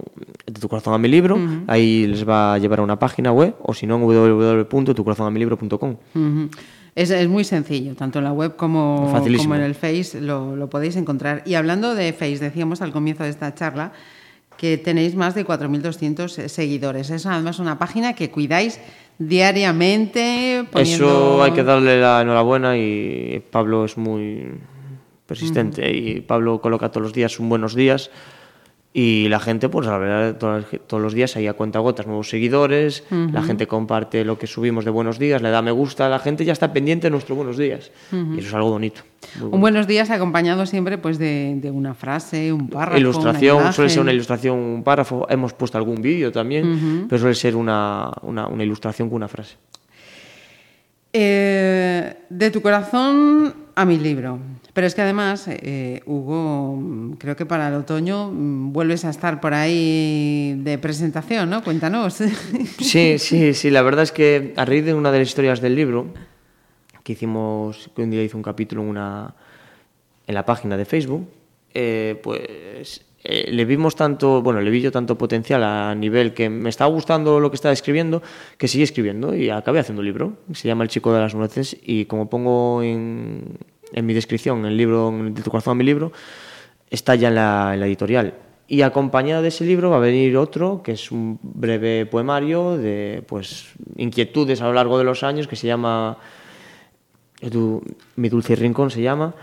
de 0.45 0.59
tu 0.59 0.69
corazón 0.69 0.93
a 0.93 0.97
mi 0.97 1.07
libro. 1.07 1.35
Uh 1.35 1.39
-huh. 1.39 1.63
Ahí 1.67 2.07
les 2.07 2.27
va 2.27 2.53
a 2.53 2.57
llevar 2.57 2.79
a 2.79 2.83
una 2.83 2.97
página 2.97 3.31
web, 3.31 3.55
o 3.61 3.73
si 3.73 3.87
no, 3.87 3.95
en 3.95 4.03
www.tucorazonamilibro.com. 4.03 5.91
Uh 5.91 6.19
-huh. 6.19 6.49
Es, 6.95 7.11
es, 7.11 7.27
muy 7.27 7.43
sencillo, 7.43 7.93
tanto 7.93 8.17
en 8.17 8.25
la 8.25 8.31
web 8.31 8.55
como, 8.55 9.13
como 9.37 9.55
en 9.55 9.61
el 9.61 9.75
Face 9.75 10.19
lo, 10.19 10.55
lo, 10.55 10.67
podéis 10.67 10.95
encontrar. 10.95 11.43
Y 11.45 11.53
hablando 11.53 11.93
de 11.93 12.11
Face, 12.11 12.39
decíamos 12.39 12.81
al 12.81 12.91
comienzo 12.91 13.23
de 13.23 13.29
esta 13.29 13.53
charla 13.53 13.91
que 14.57 14.77
tenéis 14.77 15.15
más 15.15 15.35
de 15.35 15.45
4.200 15.45 16.47
seguidores. 16.47 17.09
Es 17.09 17.25
además 17.25 17.59
una 17.59 17.77
página 17.77 18.13
que 18.13 18.29
cuidáis 18.31 18.79
diariamente. 19.19 20.65
Poniendo... 20.71 21.05
Eso 21.05 21.43
hay 21.43 21.51
que 21.51 21.63
darle 21.63 21.99
la 21.99 22.21
enhorabuena 22.21 22.77
y 22.77 23.43
Pablo 23.51 23.85
es 23.85 23.97
muy 23.97 24.51
persistente 25.25 25.81
uh 25.81 25.85
-huh. 25.85 26.17
y 26.17 26.21
Pablo 26.21 26.61
coloca 26.61 26.89
todos 26.89 27.03
los 27.03 27.13
días 27.13 27.39
un 27.39 27.49
buenos 27.49 27.75
días 27.75 28.09
y 28.93 29.27
la 29.27 29.39
gente, 29.39 29.69
pues 29.69 29.85
la 29.85 29.97
verdad, 29.97 30.37
todos 30.87 31.03
los 31.03 31.13
días 31.13 31.35
ahí 31.35 31.45
a 31.45 31.53
cuenta 31.53 31.79
gotas 31.79 32.07
nuevos 32.07 32.29
seguidores, 32.29 33.03
uh 33.11 33.15
-huh. 33.15 33.31
la 33.31 33.43
gente 33.43 33.67
comparte 33.67 34.25
lo 34.25 34.39
que 34.39 34.47
subimos 34.47 34.85
de 34.85 34.91
buenos 34.91 35.19
días, 35.19 35.41
le 35.41 35.51
da 35.51 35.61
me 35.61 35.71
gusta, 35.71 36.09
la 36.09 36.19
gente 36.19 36.45
ya 36.45 36.53
está 36.53 36.73
pendiente 36.73 37.07
de 37.07 37.11
nuestros 37.11 37.35
buenos 37.35 37.57
días 37.57 37.91
uh 38.11 38.15
-huh. 38.15 38.35
y 38.35 38.39
eso 38.39 38.47
es 38.47 38.53
algo 38.53 38.71
bonito. 38.71 39.01
Un 39.41 39.61
buenos 39.61 39.85
días 39.85 40.09
acompañado 40.09 40.65
siempre 40.65 40.97
pues 40.97 41.19
de, 41.19 41.57
de, 41.61 41.69
una 41.69 41.93
frase, 41.93 42.51
un 42.51 42.69
párrafo. 42.69 42.97
Ilustración, 42.97 43.71
suele 43.73 43.89
ser 43.89 44.01
una 44.01 44.13
ilustración, 44.13 44.57
un 44.57 44.83
párrafo, 44.83 45.27
hemos 45.29 45.53
puesto 45.53 45.77
algún 45.77 46.01
vídeo 46.01 46.31
también, 46.31 46.65
uh 46.65 46.75
-huh. 46.75 47.05
pero 47.07 47.19
suele 47.19 47.35
ser 47.35 47.55
una, 47.55 48.11
una, 48.23 48.47
una 48.47 48.63
ilustración 48.63 49.09
con 49.09 49.17
una 49.17 49.27
frase. 49.27 49.57
Eh, 51.13 52.15
de 52.29 52.51
tu 52.51 52.61
corazón 52.61 53.66
a 53.77 53.85
mi 53.85 53.99
libro. 53.99 54.39
Pero 54.73 54.87
es 54.87 54.95
que 54.95 55.03
además, 55.03 55.45
eh, 55.47 56.01
Hugo, 56.07 57.15
creo 57.19 57.35
que 57.35 57.45
para 57.45 57.67
el 57.67 57.75
otoño 57.75 58.31
mm, 58.31 58.73
vuelves 58.73 59.05
a 59.05 59.11
estar 59.11 59.39
por 59.39 59.53
ahí 59.53 60.59
de 60.63 60.79
presentación, 60.79 61.51
¿no? 61.51 61.63
Cuéntanos. 61.63 62.17
Sí, 62.79 63.19
sí, 63.19 63.53
sí. 63.53 63.69
La 63.69 63.83
verdad 63.83 64.03
es 64.03 64.11
que 64.11 64.53
a 64.57 64.65
raíz 64.65 64.83
de 64.83 64.95
una 64.95 65.11
de 65.11 65.19
las 65.19 65.27
historias 65.27 65.61
del 65.61 65.75
libro, 65.75 66.07
que 67.03 67.13
hicimos, 67.13 67.91
que 67.95 68.01
un 68.01 68.09
día 68.09 68.23
hice 68.23 68.35
un 68.35 68.41
capítulo 68.41 68.81
en, 68.81 68.89
una, 68.89 69.35
en 70.25 70.33
la 70.33 70.43
página 70.43 70.75
de 70.75 70.85
Facebook, 70.85 71.29
eh, 71.75 72.19
pues 72.23 73.05
eh, 73.29 73.51
le 73.51 73.65
vimos 73.65 73.97
tanto, 73.97 74.41
bueno, 74.41 74.61
le 74.61 74.71
vi 74.71 74.79
yo 74.79 74.89
tanto 74.89 75.17
potencial 75.17 75.61
a 75.61 75.93
nivel 75.93 76.33
que 76.33 76.49
me 76.49 76.69
estaba 76.69 76.89
gustando 76.89 77.41
lo 77.41 77.51
que 77.51 77.55
estaba 77.55 77.73
escribiendo, 77.73 78.23
que 78.57 78.69
sigue 78.69 78.85
escribiendo 78.85 79.35
y 79.35 79.49
acabé 79.49 79.79
haciendo 79.79 79.99
un 79.99 80.05
libro. 80.05 80.37
Se 80.53 80.69
llama 80.69 80.85
El 80.85 80.89
chico 80.89 81.13
de 81.13 81.19
las 81.19 81.35
nueces 81.35 81.75
y 81.83 82.05
como 82.05 82.29
pongo 82.29 82.81
en, 82.81 83.57
en 83.91 84.05
mi 84.05 84.13
descripción, 84.13 84.59
en 84.59 84.67
el 84.67 84.77
libro, 84.77 85.09
en 85.09 85.33
De 85.33 85.41
tu 85.41 85.51
corazón 85.51 85.71
a 85.71 85.75
mi 85.75 85.83
libro, 85.83 86.13
está 86.89 87.15
ya 87.15 87.27
en 87.27 87.35
la, 87.35 87.71
en 87.73 87.81
la 87.81 87.87
editorial. 87.87 88.33
Y 88.69 88.81
acompañado 88.83 89.41
de 89.41 89.49
ese 89.49 89.65
libro 89.65 89.89
va 89.89 89.97
a 89.97 89.99
venir 89.99 90.37
otro, 90.37 90.81
que 90.81 90.93
es 90.93 91.11
un 91.11 91.37
breve 91.41 92.05
poemario 92.05 92.77
de 92.77 93.25
pues, 93.27 93.73
inquietudes 93.97 94.61
a 94.61 94.67
lo 94.67 94.73
largo 94.73 94.97
de 94.97 95.03
los 95.03 95.23
años, 95.23 95.49
que 95.49 95.57
se 95.57 95.67
llama 95.67 96.17
Mi 98.15 98.29
dulce 98.29 98.55
rincón, 98.55 98.89
se 98.89 99.01
llama, 99.01 99.35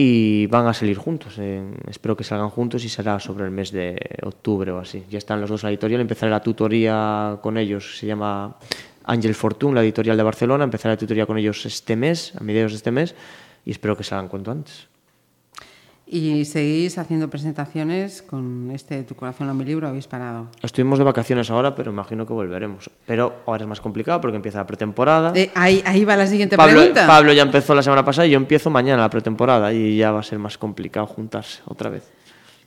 y 0.00 0.46
van 0.46 0.64
a 0.68 0.72
salir 0.72 0.96
juntos. 0.96 1.34
Eh, 1.38 1.60
espero 1.90 2.16
que 2.16 2.22
salgan 2.22 2.50
juntos 2.50 2.84
y 2.84 2.88
será 2.88 3.18
sobre 3.18 3.44
el 3.46 3.50
mes 3.50 3.72
de 3.72 3.98
octubre 4.22 4.70
o 4.70 4.78
así. 4.78 5.02
Ya 5.10 5.18
están 5.18 5.40
los 5.40 5.50
dos 5.50 5.64
en 5.64 5.66
la 5.66 5.70
editorial, 5.72 6.00
empezaré 6.00 6.30
la 6.30 6.40
tutoría 6.40 7.36
con 7.42 7.58
ellos, 7.58 7.98
se 7.98 8.06
llama 8.06 8.54
Ángel 9.02 9.34
Fortune, 9.34 9.74
la 9.74 9.82
editorial 9.82 10.16
de 10.16 10.22
Barcelona, 10.22 10.62
empezaré 10.62 10.94
la 10.94 10.98
tutoría 10.98 11.26
con 11.26 11.36
ellos 11.36 11.66
este 11.66 11.96
mes, 11.96 12.32
a 12.36 12.44
mediados 12.44 12.70
de 12.70 12.76
este 12.76 12.92
mes, 12.92 13.16
y 13.66 13.72
espero 13.72 13.96
que 13.96 14.04
salgan 14.04 14.28
cuanto 14.28 14.52
antes. 14.52 14.86
¿Y 16.10 16.46
seguís 16.46 16.96
haciendo 16.96 17.28
presentaciones 17.28 18.22
con 18.22 18.70
este 18.70 19.02
Tu 19.02 19.14
corazón 19.14 19.50
a 19.50 19.54
mi 19.54 19.64
libro? 19.64 19.88
¿Habéis 19.88 20.06
parado? 20.06 20.48
Estuvimos 20.62 20.98
de 20.98 21.04
vacaciones 21.04 21.50
ahora, 21.50 21.74
pero 21.74 21.90
imagino 21.90 22.26
que 22.26 22.32
volveremos. 22.32 22.90
Pero 23.04 23.42
ahora 23.44 23.64
es 23.64 23.68
más 23.68 23.80
complicado 23.82 24.18
porque 24.18 24.36
empieza 24.36 24.56
la 24.56 24.66
pretemporada. 24.66 25.32
Eh, 25.34 25.50
ahí, 25.54 25.82
ahí 25.84 26.06
va 26.06 26.16
la 26.16 26.26
siguiente 26.26 26.56
Pablo, 26.56 26.78
pregunta. 26.78 27.06
Pablo 27.06 27.34
ya 27.34 27.42
empezó 27.42 27.74
la 27.74 27.82
semana 27.82 28.06
pasada 28.06 28.26
y 28.26 28.30
yo 28.30 28.38
empiezo 28.38 28.70
mañana 28.70 29.02
la 29.02 29.10
pretemporada 29.10 29.70
y 29.74 29.98
ya 29.98 30.10
va 30.10 30.20
a 30.20 30.22
ser 30.22 30.38
más 30.38 30.56
complicado 30.56 31.06
juntarse 31.06 31.60
otra 31.66 31.90
vez. 31.90 32.10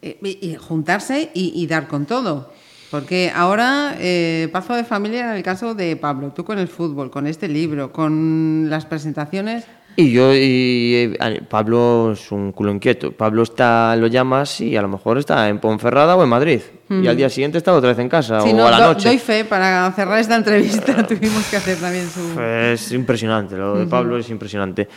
Eh, 0.03 0.19
y 0.21 0.55
juntarse 0.55 1.31
y, 1.33 1.51
y, 1.55 1.65
dar 1.65 1.87
con 1.87 2.05
todo. 2.05 2.51
Porque 2.91 3.31
ahora 3.33 3.95
eh, 3.99 4.49
paso 4.51 4.75
de 4.75 4.83
familia 4.83 5.31
en 5.31 5.37
el 5.37 5.43
caso 5.43 5.73
de 5.73 5.95
Pablo, 5.95 6.31
tú 6.35 6.43
con 6.43 6.59
el 6.59 6.67
fútbol, 6.67 7.09
con 7.09 7.25
este 7.25 7.47
libro, 7.47 7.91
con 7.91 8.69
las 8.69 8.85
presentaciones. 8.85 9.65
Y 9.95 10.11
yo 10.11 10.33
y 10.33 11.15
eh, 11.19 11.41
Pablo 11.49 12.11
es 12.13 12.31
un 12.31 12.51
culo 12.51 12.71
inquieto. 12.71 13.11
Pablo 13.11 13.43
está, 13.43 13.95
lo 13.95 14.07
llamas 14.07 14.61
y 14.61 14.75
a 14.77 14.81
lo 14.81 14.87
mejor 14.87 15.17
está 15.17 15.49
en 15.49 15.59
Ponferrada 15.59 16.15
o 16.15 16.23
en 16.23 16.29
Madrid. 16.29 16.61
Y 16.89 17.07
al 17.07 17.15
día 17.15 17.29
siguiente 17.29 17.57
está 17.57 17.73
otra 17.73 17.89
vez 17.89 17.99
en 17.99 18.09
casa 18.09 18.43
o 18.43 18.67
a 18.67 18.71
la 18.71 18.79
noche. 18.87 19.07
Doy 19.07 19.17
fe, 19.17 19.45
para 19.45 19.89
cerrar 19.93 20.19
esta 20.19 20.35
entrevista 20.35 21.07
tuvimos 21.07 21.45
que 21.49 21.55
hacer 21.55 21.77
también 21.77 22.09
su... 22.09 22.39
Es 22.39 22.91
impresionante, 22.91 23.55
lo 23.55 23.77
de 23.77 23.87
Pablo 23.87 24.17
es 24.17 24.29
impresionante. 24.29 24.89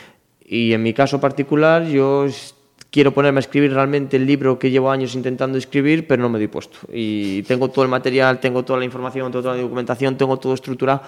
Y 0.44 0.72
en 0.72 0.83
mi 0.83 0.92
caso 0.92 1.20
particular, 1.20 1.85
yo 1.85 2.26
quiero 2.90 3.14
ponerme 3.14 3.38
a 3.38 3.40
escribir 3.40 3.72
realmente 3.72 4.16
el 4.16 4.26
libro 4.26 4.59
que 4.59 4.70
llevo 4.70 4.90
años 4.90 5.14
intentando 5.14 5.57
escribir, 5.57 6.07
pero 6.07 6.22
no 6.22 6.28
me 6.28 6.38
doy 6.38 6.48
puesto. 6.48 6.78
Y 6.92 7.42
tengo 7.44 7.68
todo 7.68 7.85
el 7.85 7.90
material, 7.90 8.40
tengo 8.40 8.64
toda 8.64 8.78
la 8.78 8.85
información, 8.85 9.30
tengo 9.30 9.42
toda 9.42 9.57
la 9.57 9.62
documentación, 9.62 10.16
tengo 10.16 10.37
todo 10.38 10.54
estructurado, 10.54 11.02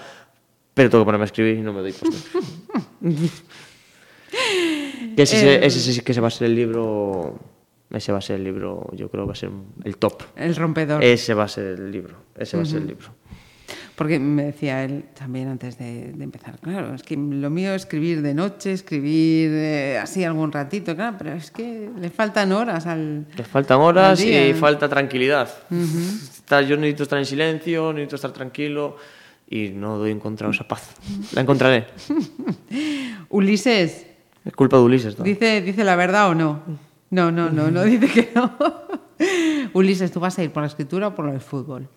pero 0.73 0.89
tengo 0.89 1.03
que 1.03 1.05
ponerme 1.05 1.23
a 1.23 1.27
escribir 1.27 1.57
y 1.57 1.61
no 1.61 1.73
me 1.73 1.81
doy 1.81 1.93
puesto. 1.93 2.39
ese, 5.23 5.55
eh, 5.55 5.65
ese, 5.65 5.91
ese, 5.91 6.03
que 6.03 6.13
se 6.13 6.21
va 6.21 6.27
a 6.27 6.31
ser 6.31 6.47
el 6.47 6.55
libro 6.55 7.39
ese 7.89 8.11
va 8.11 8.17
a 8.17 8.21
ser 8.21 8.37
el 8.37 8.43
libro, 8.43 8.89
yo 8.93 9.09
creo 9.09 9.23
que 9.23 9.27
va 9.27 9.33
a 9.33 9.35
ser 9.35 9.49
el 9.83 9.97
top. 9.97 10.23
El 10.35 10.55
rompedor. 10.55 11.03
Ese 11.03 11.33
va 11.33 11.45
a 11.45 11.47
ser 11.47 11.79
el 11.79 11.91
libro, 11.91 12.15
ese 12.37 12.57
va 12.57 12.63
a 12.63 12.65
ser 12.65 12.81
el 12.81 12.87
libro. 12.87 13.07
Porque 13.95 14.19
me 14.19 14.43
decía 14.43 14.83
él 14.83 15.05
también 15.17 15.47
antes 15.47 15.77
de, 15.79 16.09
empezar, 16.19 16.59
claro, 16.59 16.93
es 16.93 17.01
que 17.01 17.15
lo 17.15 17.49
mío 17.49 17.73
es 17.73 17.83
escribir 17.83 18.21
de 18.21 18.33
noche, 18.33 18.73
escribir 18.73 19.49
eh, 19.51 19.97
así 19.97 20.23
algún 20.23 20.51
ratito, 20.51 20.95
claro, 20.95 21.15
pero 21.17 21.33
es 21.33 21.49
que 21.49 21.89
le 21.97 22.09
faltan 22.09 22.51
horas 22.51 22.85
al. 22.85 23.25
Le 23.35 23.43
faltan 23.43 23.79
horas 23.79 24.21
y 24.21 24.53
falta 24.53 24.87
tranquilidad. 24.87 25.49
yo 25.69 26.77
necesito 26.77 27.03
estar 27.03 27.17
en 27.17 27.25
silencio, 27.25 27.91
necesito 27.93 28.17
estar 28.17 28.31
tranquilo 28.33 28.97
y 29.49 29.69
no 29.69 29.97
doy 29.97 30.11
encontrar 30.11 30.51
esa 30.51 30.67
paz. 30.67 30.93
La 31.33 31.41
encontraré. 31.41 31.87
Ulises. 33.29 34.05
Es 34.47 34.53
culpa 34.53 34.77
de 34.77 34.83
Ulises. 34.83 35.21
Dice, 35.21 35.61
dice 35.61 35.83
la 35.83 35.95
verdad 35.95 36.29
o 36.29 36.35
no. 36.35 36.61
No, 37.09 37.31
no, 37.31 37.49
no, 37.49 37.69
no 37.69 37.83
dice 37.83 38.07
que 38.07 38.31
no. 38.33 38.51
Ulises, 39.73 40.11
¿tú 40.11 40.19
vas 40.19 40.39
a 40.39 40.43
ir 40.43 40.51
por 40.51 40.63
la 40.63 40.67
escritura 40.67 41.07
o 41.07 41.15
por 41.15 41.29
el 41.29 41.41
fútbol? 41.41 41.87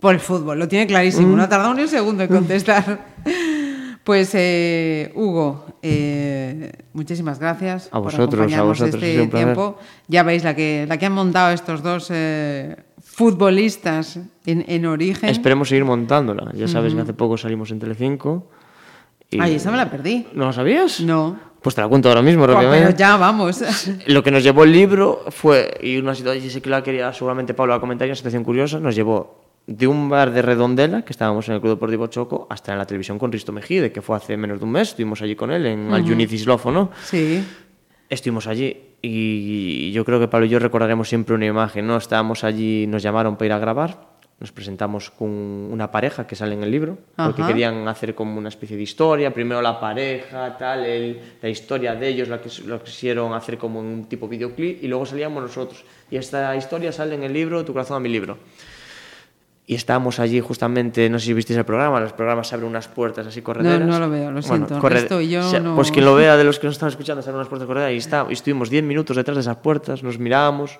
Por 0.00 0.14
el 0.14 0.20
fútbol, 0.20 0.58
lo 0.58 0.68
tiene 0.68 0.86
clarísimo, 0.86 1.36
no 1.36 1.42
ha 1.42 1.48
tardado 1.48 1.74
ni 1.74 1.82
un 1.82 1.88
segundo 1.88 2.22
en 2.22 2.28
contestar. 2.28 3.16
Pues 4.04 4.30
eh, 4.32 5.12
Hugo, 5.16 5.66
eh, 5.82 6.72
muchísimas 6.94 7.38
gracias 7.38 7.90
a 7.92 7.98
vosotros, 7.98 8.28
por 8.28 8.38
acompañarnos 8.38 8.80
a 8.80 8.84
vosotros, 8.84 9.02
este 9.02 9.26
tiempo. 9.26 9.76
Ya 10.06 10.22
veis 10.22 10.44
la 10.44 10.54
que, 10.54 10.86
la 10.88 10.96
que 10.96 11.04
han 11.04 11.12
montado 11.12 11.52
estos 11.52 11.82
dos 11.82 12.08
eh, 12.10 12.74
futbolistas 13.02 14.18
en, 14.46 14.86
origen. 14.86 15.28
Esperemos 15.28 15.68
seguir 15.68 15.84
montándola. 15.84 16.50
Ya 16.54 16.68
sabes 16.68 16.94
que 16.94 17.02
hace 17.02 17.12
poco 17.12 17.36
salimos 17.36 17.70
en 17.70 17.80
Telecinco. 17.80 18.48
Y... 19.30 19.40
Ay, 19.40 19.56
esa 19.56 19.70
me 19.70 19.76
la 19.76 19.90
perdí. 19.90 20.26
¿No 20.32 20.46
lo 20.46 20.52
sabías? 20.54 21.00
No. 21.02 21.38
Pues 21.62 21.74
te 21.74 21.80
la 21.80 21.88
cuento 21.88 22.08
ahora 22.08 22.22
mismo, 22.22 22.46
Pero 22.46 22.90
ya 22.90 23.16
vamos. 23.16 23.62
Lo 24.06 24.22
que 24.22 24.30
nos 24.30 24.42
llevó 24.42 24.64
el 24.64 24.72
libro 24.72 25.24
fue, 25.28 25.78
y 25.82 25.96
una 25.98 26.14
situación, 26.14 26.50
sé 26.50 26.62
que 26.62 26.70
la 26.70 26.82
quería 26.82 27.12
seguramente 27.12 27.54
Pablo 27.54 27.74
a 27.74 27.80
comentar, 27.80 28.06
una 28.06 28.14
situación 28.14 28.44
curiosa, 28.44 28.78
nos 28.78 28.94
llevó 28.94 29.44
de 29.66 29.86
un 29.86 30.08
bar 30.08 30.30
de 30.32 30.40
Redondela, 30.40 31.02
que 31.02 31.12
estábamos 31.12 31.48
en 31.48 31.56
el 31.56 31.60
Club 31.60 31.74
Deportivo 31.74 32.06
Choco, 32.06 32.46
hasta 32.48 32.72
en 32.72 32.78
la 32.78 32.86
televisión 32.86 33.18
con 33.18 33.32
Risto 33.32 33.52
Mejide, 33.52 33.92
que 33.92 34.00
fue 34.00 34.16
hace 34.16 34.36
menos 34.36 34.60
de 34.60 34.64
un 34.64 34.72
mes, 34.72 34.88
estuvimos 34.88 35.20
allí 35.20 35.34
con 35.36 35.50
él, 35.50 35.66
en 35.66 35.92
uh 35.92 35.96
-huh. 35.96 36.72
¿no? 36.72 36.90
Sí. 37.04 37.44
Estuvimos 38.08 38.46
allí 38.46 38.76
y 39.02 39.92
yo 39.92 40.04
creo 40.04 40.18
que 40.20 40.28
Pablo 40.28 40.46
y 40.46 40.48
yo 40.48 40.58
recordaremos 40.58 41.08
siempre 41.08 41.34
una 41.34 41.44
imagen, 41.44 41.86
¿no? 41.86 41.98
Estábamos 41.98 42.44
allí, 42.44 42.86
nos 42.86 43.02
llamaron 43.02 43.36
para 43.36 43.46
ir 43.46 43.52
a 43.52 43.58
grabar 43.58 44.17
nos 44.40 44.52
presentamos 44.52 45.10
con 45.10 45.28
una 45.28 45.90
pareja 45.90 46.24
que 46.24 46.36
sale 46.36 46.54
en 46.54 46.62
el 46.62 46.70
libro, 46.70 46.98
porque 47.16 47.42
querían 47.44 47.88
hacer 47.88 48.14
como 48.14 48.38
una 48.38 48.48
especie 48.48 48.76
de 48.76 48.84
historia, 48.84 49.34
primero 49.34 49.60
la 49.60 49.80
pareja, 49.80 50.56
tal, 50.56 50.84
el, 50.84 51.20
la 51.42 51.48
historia 51.48 51.96
de 51.96 52.08
ellos, 52.08 52.28
la 52.28 52.40
que 52.40 52.48
lo 52.64 52.80
quisieron 52.82 53.32
hacer 53.32 53.58
como 53.58 53.80
un 53.80 54.04
tipo 54.04 54.28
videoclip, 54.28 54.82
y 54.82 54.86
luego 54.86 55.06
salíamos 55.06 55.42
nosotros. 55.42 55.84
Y 56.08 56.16
esta 56.16 56.54
historia 56.54 56.92
sale 56.92 57.16
en 57.16 57.24
el 57.24 57.32
libro 57.32 57.64
Tu 57.64 57.72
corazón 57.72 57.96
a 57.96 58.00
mi 58.00 58.08
libro. 58.08 58.38
Y 59.66 59.74
estábamos 59.74 60.20
allí 60.20 60.40
justamente, 60.40 61.10
no 61.10 61.18
sé 61.18 61.26
si 61.26 61.34
visteis 61.34 61.58
el 61.58 61.64
programa, 61.64 62.00
los 62.00 62.12
programas 62.12 62.46
se 62.46 62.54
abren 62.54 62.70
unas 62.70 62.86
puertas 62.86 63.26
así 63.26 63.42
correderas. 63.42 63.80
No, 63.80 63.86
no 63.86 63.98
lo 63.98 64.08
veo, 64.08 64.30
lo 64.30 64.40
siento. 64.40 64.80
yo 65.20 65.60
no... 65.60 65.74
Pues 65.74 65.90
quien 65.90 66.04
lo 66.04 66.14
vea 66.14 66.36
de 66.36 66.44
los 66.44 66.60
que 66.60 66.68
nos 66.68 66.76
están 66.76 66.88
escuchando, 66.88 67.22
se 67.22 67.28
abren 67.28 67.40
unas 67.40 67.48
puertas 67.48 67.66
correderas 67.66 67.92
y, 67.92 67.96
está, 67.96 68.24
y 68.30 68.34
estuvimos 68.34 68.70
10 68.70 68.84
minutos 68.84 69.16
detrás 69.16 69.36
de 69.36 69.40
esas 69.40 69.56
puertas, 69.56 70.04
nos 70.04 70.18
mirábamos 70.18 70.78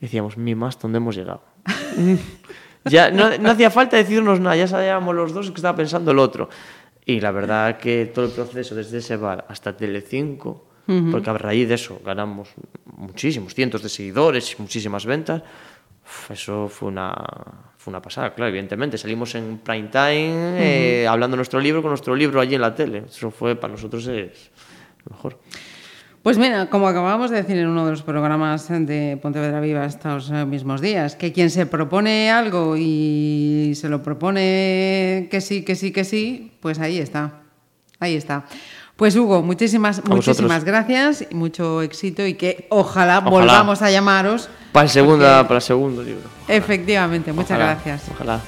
y 0.00 0.04
decíamos, 0.04 0.36
mi 0.36 0.54
más, 0.54 0.78
¿dónde 0.78 0.98
hemos 0.98 1.16
llegado? 1.16 1.42
Ya 2.84 3.10
no, 3.10 3.50
hacía 3.50 3.70
falta 3.70 3.96
decirnos 3.96 4.40
nada, 4.40 4.56
ya 4.56 4.68
sabíamos 4.68 5.14
los 5.14 5.32
dos 5.32 5.50
que 5.50 5.56
estaba 5.56 5.76
pensando 5.76 6.10
el 6.10 6.18
otro. 6.18 6.48
Y 7.06 7.20
la 7.20 7.30
verdad 7.30 7.78
que 7.78 8.06
todo 8.14 8.26
el 8.26 8.30
proceso, 8.30 8.74
desde 8.74 8.98
ese 8.98 9.16
bar 9.16 9.46
hasta 9.48 9.76
Telecinco, 9.76 10.68
porque 11.10 11.30
a 11.30 11.34
raíz 11.34 11.68
de 11.68 11.74
eso 11.76 12.00
ganamos 12.04 12.50
muchísimos, 12.84 13.54
cientos 13.54 13.82
de 13.82 13.88
seguidores, 13.88 14.58
muchísimas 14.58 15.06
ventas, 15.06 15.42
eso 16.28 16.68
fue 16.68 16.88
una, 16.88 17.14
fue 17.76 17.90
una 17.90 18.02
pasada, 18.02 18.34
claro, 18.34 18.50
evidentemente. 18.50 18.98
Salimos 18.98 19.34
en 19.34 19.58
prime 19.58 19.88
time 19.88 20.56
eh, 20.58 21.06
hablando 21.08 21.36
nuestro 21.36 21.60
libro 21.60 21.80
con 21.82 21.90
nuestro 21.90 22.14
libro 22.14 22.40
allí 22.40 22.54
en 22.54 22.60
la 22.60 22.74
tele. 22.74 23.04
Eso 23.06 23.30
fue 23.30 23.56
para 23.56 23.72
nosotros 23.72 24.06
es 24.06 24.50
lo 25.04 25.16
mejor. 25.16 25.38
Pues 26.24 26.38
mira, 26.38 26.70
como 26.70 26.88
acabamos 26.88 27.30
de 27.30 27.36
decir 27.36 27.58
en 27.58 27.68
uno 27.68 27.84
de 27.84 27.90
los 27.90 28.00
programas 28.00 28.66
de 28.70 29.18
Pontevedra 29.20 29.60
Viva 29.60 29.84
estos 29.84 30.30
eh, 30.30 30.46
mismos 30.46 30.80
días, 30.80 31.16
que 31.16 31.34
quien 31.34 31.50
se 31.50 31.66
propone 31.66 32.30
algo 32.30 32.78
y 32.78 33.74
se 33.76 33.90
lo 33.90 34.02
propone 34.02 35.28
que 35.30 35.42
sí, 35.42 35.66
que 35.66 35.76
sí, 35.76 35.92
que 35.92 36.02
sí, 36.02 36.52
pues 36.60 36.78
ahí 36.78 36.98
está. 36.98 37.42
Ahí 38.00 38.14
está. 38.14 38.46
Pues 38.96 39.14
Hugo, 39.16 39.42
muchísimas, 39.42 40.02
muchísimas 40.02 40.64
gracias 40.64 41.26
y 41.30 41.34
mucho 41.34 41.82
éxito 41.82 42.26
y 42.26 42.32
que 42.32 42.68
ojalá, 42.70 43.20
volvamos 43.20 43.82
a 43.82 43.90
llamaros. 43.90 44.48
Para 44.72 44.84
el, 44.84 44.90
segunda, 44.90 45.42
para 45.42 45.56
el 45.56 45.62
segundo 45.62 46.02
libro. 46.02 46.22
Efectivamente, 46.48 47.34
muchas 47.34 47.58
gracias. 47.58 48.04
Ojalá. 48.14 48.40